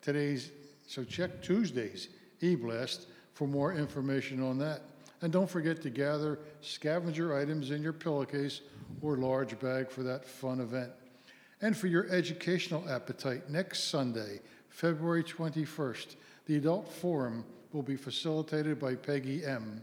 today's, 0.03 0.51
so 0.89 1.05
check 1.05 1.43
Tuesday's 1.43 2.09
e-blast 2.41 3.07
for 3.35 3.47
more 3.47 3.73
information 3.73 4.43
on 4.43 4.59
that. 4.59 4.83
And 5.23 5.33
don't 5.33 5.49
forget 5.49 5.81
to 5.83 5.91
gather 5.91 6.41
scavenger 6.63 7.39
items 7.39 7.71
in 7.71 7.85
your 7.85 7.93
pillowcase 7.93 8.63
or 9.01 9.17
large 9.17 9.57
bag 9.61 9.91
for 9.91 10.03
that 10.03 10.25
fun 10.25 10.59
event. 10.59 10.91
And 11.63 11.77
for 11.77 11.87
your 11.87 12.09
educational 12.09 12.89
appetite, 12.89 13.49
next 13.49 13.85
Sunday, 13.85 14.41
February 14.71 15.23
21st, 15.23 16.17
the 16.47 16.57
Adult 16.57 16.93
Forum 16.93 17.45
will 17.73 17.83
be 17.83 17.97
facilitated 17.97 18.79
by 18.79 18.95
Peggy 18.95 19.45
M. 19.45 19.83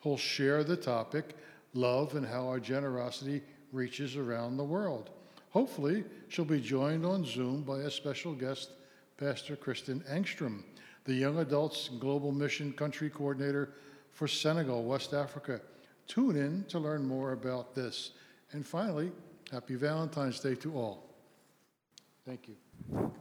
who'll 0.00 0.16
share 0.16 0.64
the 0.64 0.76
topic, 0.76 1.36
Love 1.74 2.14
and 2.14 2.26
How 2.26 2.46
Our 2.48 2.60
Generosity 2.60 3.42
Reaches 3.72 4.16
Around 4.16 4.56
the 4.56 4.64
World. 4.64 5.10
Hopefully, 5.50 6.04
she'll 6.28 6.44
be 6.44 6.60
joined 6.60 7.04
on 7.04 7.24
Zoom 7.24 7.62
by 7.62 7.80
a 7.80 7.90
special 7.90 8.34
guest, 8.34 8.70
Pastor 9.16 9.56
Kristen 9.56 10.04
Engstrom, 10.10 10.62
the 11.04 11.14
Young 11.14 11.38
Adults 11.38 11.90
Global 11.98 12.32
Mission 12.32 12.72
Country 12.72 13.10
Coordinator 13.10 13.70
for 14.12 14.28
Senegal, 14.28 14.84
West 14.84 15.14
Africa. 15.14 15.60
Tune 16.06 16.36
in 16.36 16.64
to 16.68 16.78
learn 16.78 17.06
more 17.06 17.32
about 17.32 17.74
this. 17.74 18.12
And 18.52 18.66
finally, 18.66 19.10
happy 19.50 19.74
Valentine's 19.74 20.40
Day 20.40 20.54
to 20.56 20.76
all. 20.76 21.04
Thank 22.26 22.48
you. 22.48 23.12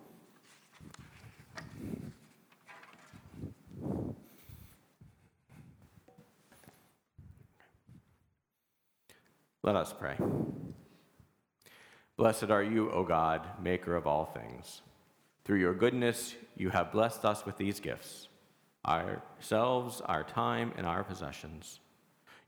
Let 9.63 9.75
us 9.75 9.93
pray. 9.97 10.17
Blessed 12.15 12.49
are 12.49 12.63
you, 12.63 12.91
O 12.91 13.03
God, 13.03 13.47
maker 13.61 13.95
of 13.95 14.07
all 14.07 14.25
things. 14.25 14.81
Through 15.45 15.59
your 15.59 15.73
goodness, 15.73 16.35
you 16.55 16.69
have 16.69 16.91
blessed 16.91 17.23
us 17.25 17.45
with 17.45 17.57
these 17.57 17.79
gifts 17.79 18.27
ourselves, 18.85 20.01
our 20.05 20.23
time, 20.23 20.73
and 20.77 20.87
our 20.87 21.03
possessions. 21.03 21.79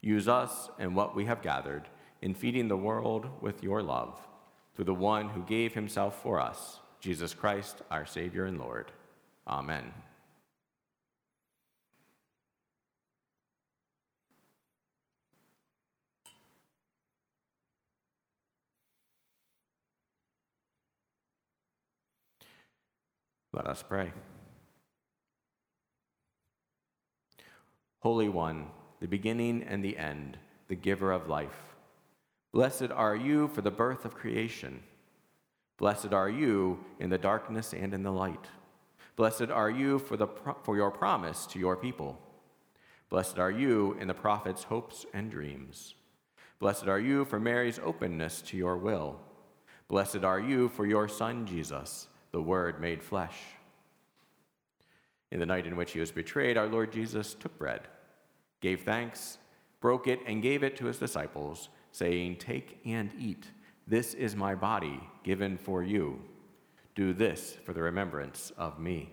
Use 0.01 0.27
us 0.27 0.69
and 0.79 0.95
what 0.95 1.15
we 1.15 1.25
have 1.25 1.41
gathered 1.41 1.89
in 2.21 2.33
feeding 2.33 2.67
the 2.67 2.77
world 2.77 3.29
with 3.41 3.61
your 3.61 3.83
love 3.83 4.17
through 4.75 4.85
the 4.85 4.93
one 4.93 5.27
who 5.29 5.43
gave 5.43 5.73
himself 5.73 6.21
for 6.21 6.39
us, 6.39 6.79
Jesus 7.01 7.33
Christ, 7.33 7.81
our 7.91 8.05
Savior 8.05 8.45
and 8.45 8.57
Lord. 8.57 8.91
Amen. 9.45 9.91
Let 23.51 23.65
us 23.65 23.83
pray. 23.87 24.11
Holy 28.01 28.29
One, 28.29 28.67
the 28.99 29.07
beginning 29.07 29.63
and 29.63 29.83
the 29.83 29.97
end, 29.97 30.37
the 30.67 30.75
giver 30.75 31.11
of 31.11 31.27
life, 31.27 31.75
blessed 32.53 32.91
are 32.91 33.15
you 33.15 33.47
for 33.47 33.61
the 33.61 33.71
birth 33.71 34.05
of 34.05 34.13
creation. 34.13 34.83
Blessed 35.77 36.13
are 36.13 36.29
you 36.29 36.83
in 36.99 37.09
the 37.09 37.17
darkness 37.17 37.73
and 37.73 37.93
in 37.93 38.03
the 38.03 38.11
light. 38.11 38.45
Blessed 39.15 39.49
are 39.49 39.69
you 39.69 39.97
for, 39.97 40.15
the, 40.15 40.27
for 40.63 40.75
your 40.77 40.91
promise 40.91 41.45
to 41.47 41.59
your 41.59 41.75
people. 41.75 42.19
Blessed 43.09 43.39
are 43.39 43.51
you 43.51 43.97
in 43.99 44.07
the 44.07 44.13
prophet's 44.13 44.65
hopes 44.65 45.05
and 45.13 45.31
dreams. 45.31 45.95
Blessed 46.59 46.87
are 46.87 46.99
you 46.99 47.25
for 47.25 47.39
Mary's 47.39 47.79
openness 47.79 48.41
to 48.43 48.57
your 48.57 48.77
will. 48.77 49.19
Blessed 49.87 50.23
are 50.23 50.39
you 50.39 50.69
for 50.69 50.85
your 50.85 51.07
Son, 51.07 51.47
Jesus 51.47 52.08
the 52.31 52.41
Word 52.41 52.79
made 52.79 53.03
flesh. 53.03 53.37
In 55.31 55.39
the 55.39 55.45
night 55.45 55.67
in 55.67 55.75
which 55.75 55.91
he 55.91 55.99
was 55.99 56.11
betrayed, 56.11 56.57
our 56.57 56.67
Lord 56.67 56.91
Jesus 56.91 57.33
took 57.33 57.57
bread, 57.57 57.81
gave 58.61 58.81
thanks, 58.81 59.37
broke 59.79 60.07
it, 60.07 60.19
and 60.25 60.41
gave 60.41 60.63
it 60.63 60.75
to 60.77 60.85
his 60.85 60.97
disciples, 60.97 61.69
saying, 61.91 62.37
Take 62.37 62.79
and 62.85 63.11
eat. 63.19 63.45
This 63.87 64.13
is 64.13 64.35
my 64.35 64.55
body 64.55 64.99
given 65.23 65.57
for 65.57 65.83
you. 65.83 66.19
Do 66.95 67.13
this 67.13 67.57
for 67.63 67.73
the 67.73 67.81
remembrance 67.81 68.51
of 68.57 68.79
me. 68.79 69.11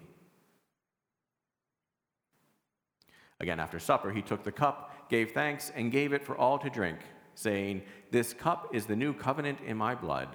Again, 3.39 3.61
after 3.61 3.79
supper, 3.79 4.11
he 4.11 4.23
took 4.23 4.43
the 4.43 4.53
cup, 4.53 5.09
gave 5.11 5.33
thanks, 5.33 5.71
and 5.75 5.93
gave 5.93 6.15
it 6.15 6.25
for 6.25 6.37
all 6.37 6.59
to 6.59 6.71
drink, 6.71 6.99
saying, 7.35 7.83
This 8.11 8.33
cup 8.33 8.75
is 8.75 8.87
the 8.87 8.97
new 8.97 9.13
covenant 9.13 9.59
in 9.67 9.77
my 9.77 9.95
blood 9.95 10.29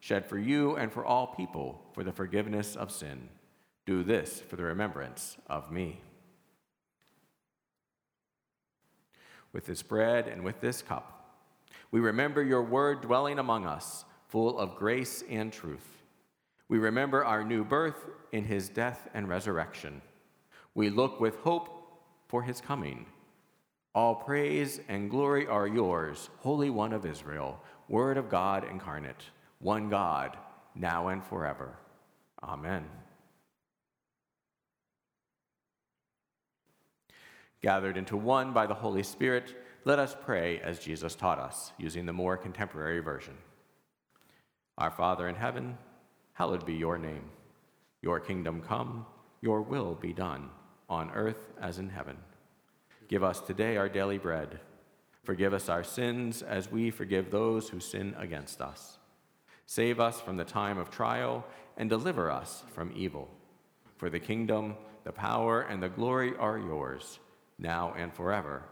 shed 0.00 0.26
for 0.26 0.38
you 0.38 0.76
and 0.76 0.92
for 0.92 1.04
all 1.04 1.26
people 1.26 1.82
for 1.92 2.04
the 2.04 2.12
forgiveness 2.12 2.76
of 2.76 2.90
sin. 2.90 3.28
Do 3.86 4.02
this 4.02 4.40
for 4.40 4.56
the 4.56 4.64
remembrance 4.64 5.36
of 5.46 5.70
me. 5.70 6.00
With 9.52 9.66
this 9.66 9.82
bread 9.82 10.28
and 10.28 10.42
with 10.42 10.60
this 10.60 10.82
cup, 10.82 11.12
we 11.90 12.00
remember 12.00 12.42
your 12.42 12.62
word 12.62 13.00
dwelling 13.00 13.38
among 13.38 13.64
us, 13.64 14.04
full 14.28 14.58
of 14.58 14.76
grace 14.76 15.22
and 15.30 15.52
truth. 15.52 16.02
We 16.68 16.78
remember 16.78 17.24
our 17.24 17.44
new 17.44 17.64
birth 17.64 18.04
in 18.32 18.44
his 18.44 18.68
death 18.68 19.08
and 19.14 19.28
resurrection. 19.28 20.02
We 20.74 20.90
look 20.90 21.20
with 21.20 21.36
hope 21.36 21.68
for 22.26 22.42
his 22.42 22.60
coming. 22.60 23.06
All 23.94 24.16
praise 24.16 24.80
and 24.88 25.08
glory 25.08 25.46
are 25.46 25.66
yours, 25.66 26.28
Holy 26.40 26.68
One 26.68 26.92
of 26.92 27.06
Israel, 27.06 27.62
Word 27.88 28.18
of 28.18 28.28
God 28.28 28.68
incarnate 28.68 29.30
one 29.58 29.88
God, 29.88 30.36
now 30.74 31.08
and 31.08 31.24
forever. 31.24 31.76
Amen. 32.42 32.84
Gathered 37.62 37.96
into 37.96 38.16
one 38.16 38.52
by 38.52 38.66
the 38.66 38.74
Holy 38.74 39.02
Spirit, 39.02 39.54
let 39.84 39.98
us 39.98 40.16
pray 40.24 40.60
as 40.60 40.78
Jesus 40.78 41.14
taught 41.14 41.38
us, 41.38 41.72
using 41.78 42.06
the 42.06 42.12
more 42.12 42.36
contemporary 42.36 43.00
version. 43.00 43.34
Our 44.78 44.90
Father 44.90 45.28
in 45.28 45.34
heaven, 45.34 45.78
hallowed 46.34 46.66
be 46.66 46.74
your 46.74 46.98
name. 46.98 47.30
Your 48.02 48.20
kingdom 48.20 48.60
come, 48.60 49.06
your 49.40 49.62
will 49.62 49.94
be 49.94 50.12
done, 50.12 50.50
on 50.88 51.10
earth 51.12 51.48
as 51.60 51.78
in 51.78 51.88
heaven. 51.88 52.16
Give 53.08 53.24
us 53.24 53.40
today 53.40 53.76
our 53.76 53.88
daily 53.88 54.18
bread. 54.18 54.60
Forgive 55.24 55.54
us 55.54 55.68
our 55.68 55.82
sins 55.82 56.42
as 56.42 56.70
we 56.70 56.90
forgive 56.90 57.30
those 57.30 57.68
who 57.68 57.80
sin 57.80 58.14
against 58.18 58.60
us 58.60 58.98
Save 59.66 59.98
us 59.98 60.20
from 60.20 60.36
the 60.36 60.44
time 60.44 60.78
of 60.78 60.90
trial 60.90 61.44
and 61.76 61.90
deliver 61.90 62.30
us 62.30 62.64
from 62.72 62.92
evil. 62.94 63.28
For 63.96 64.08
the 64.08 64.20
kingdom, 64.20 64.76
the 65.04 65.12
power, 65.12 65.62
and 65.62 65.82
the 65.82 65.88
glory 65.88 66.34
are 66.36 66.58
yours, 66.58 67.18
now 67.58 67.94
and 67.96 68.12
forever. 68.12 68.62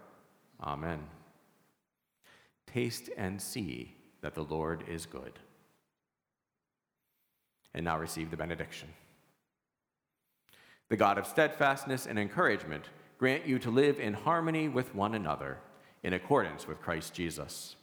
Amen. 0.62 1.01
Taste 2.66 3.11
and 3.16 3.40
see 3.40 3.95
that 4.20 4.34
the 4.34 4.45
Lord 4.45 4.84
is 4.88 5.07
good. 5.07 5.38
And 7.74 7.84
now 7.84 7.99
receive 7.99 8.30
the 8.30 8.36
benediction. 8.36 8.88
The 10.88 10.97
God 10.97 11.18
of 11.18 11.26
steadfastness 11.26 12.07
and 12.07 12.18
encouragement 12.18 12.84
grant 13.18 13.47
you 13.47 13.59
to 13.59 13.70
live 13.70 13.99
in 13.99 14.14
harmony 14.14 14.68
with 14.68 14.95
one 14.95 15.14
another, 15.14 15.59
in 16.03 16.12
accordance 16.12 16.68
with 16.68 16.82
Christ 16.82 17.14
Jesus. 17.14 17.76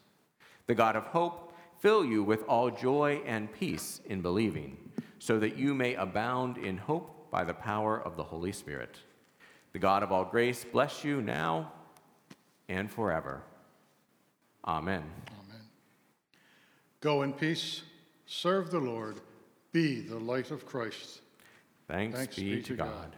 The 0.67 0.75
God 0.75 0.95
of 0.95 1.05
hope 1.05 1.50
fill 1.81 2.05
you 2.05 2.23
with 2.23 2.43
all 2.43 2.69
joy 2.69 3.21
and 3.25 3.51
peace 3.51 4.01
in 4.05 4.21
believing, 4.21 4.77
so 5.17 5.39
that 5.39 5.57
you 5.57 5.73
may 5.73 5.95
abound 5.95 6.57
in 6.57 6.77
hope 6.77 7.29
by 7.31 7.43
the 7.43 7.53
power 7.53 7.99
of 7.99 8.15
the 8.15 8.23
Holy 8.23 8.51
Spirit. 8.51 8.97
The 9.73 9.79
God 9.79 10.03
of 10.03 10.11
all 10.11 10.25
grace 10.25 10.63
bless 10.63 11.03
you 11.03 11.21
now 11.21 11.71
and 12.69 12.89
forever. 12.89 13.41
Amen. 14.65 15.03
Amen. 15.27 15.61
Go 16.99 17.23
in 17.23 17.33
peace, 17.33 17.81
serve 18.27 18.69
the 18.69 18.79
Lord, 18.79 19.19
be 19.71 20.01
the 20.01 20.19
light 20.19 20.51
of 20.51 20.67
Christ. 20.67 21.21
Thanks, 21.87 22.17
Thanks 22.17 22.35
be, 22.35 22.55
be, 22.57 22.61
to 22.61 22.75
God. 22.75 22.87
God. 22.87 23.15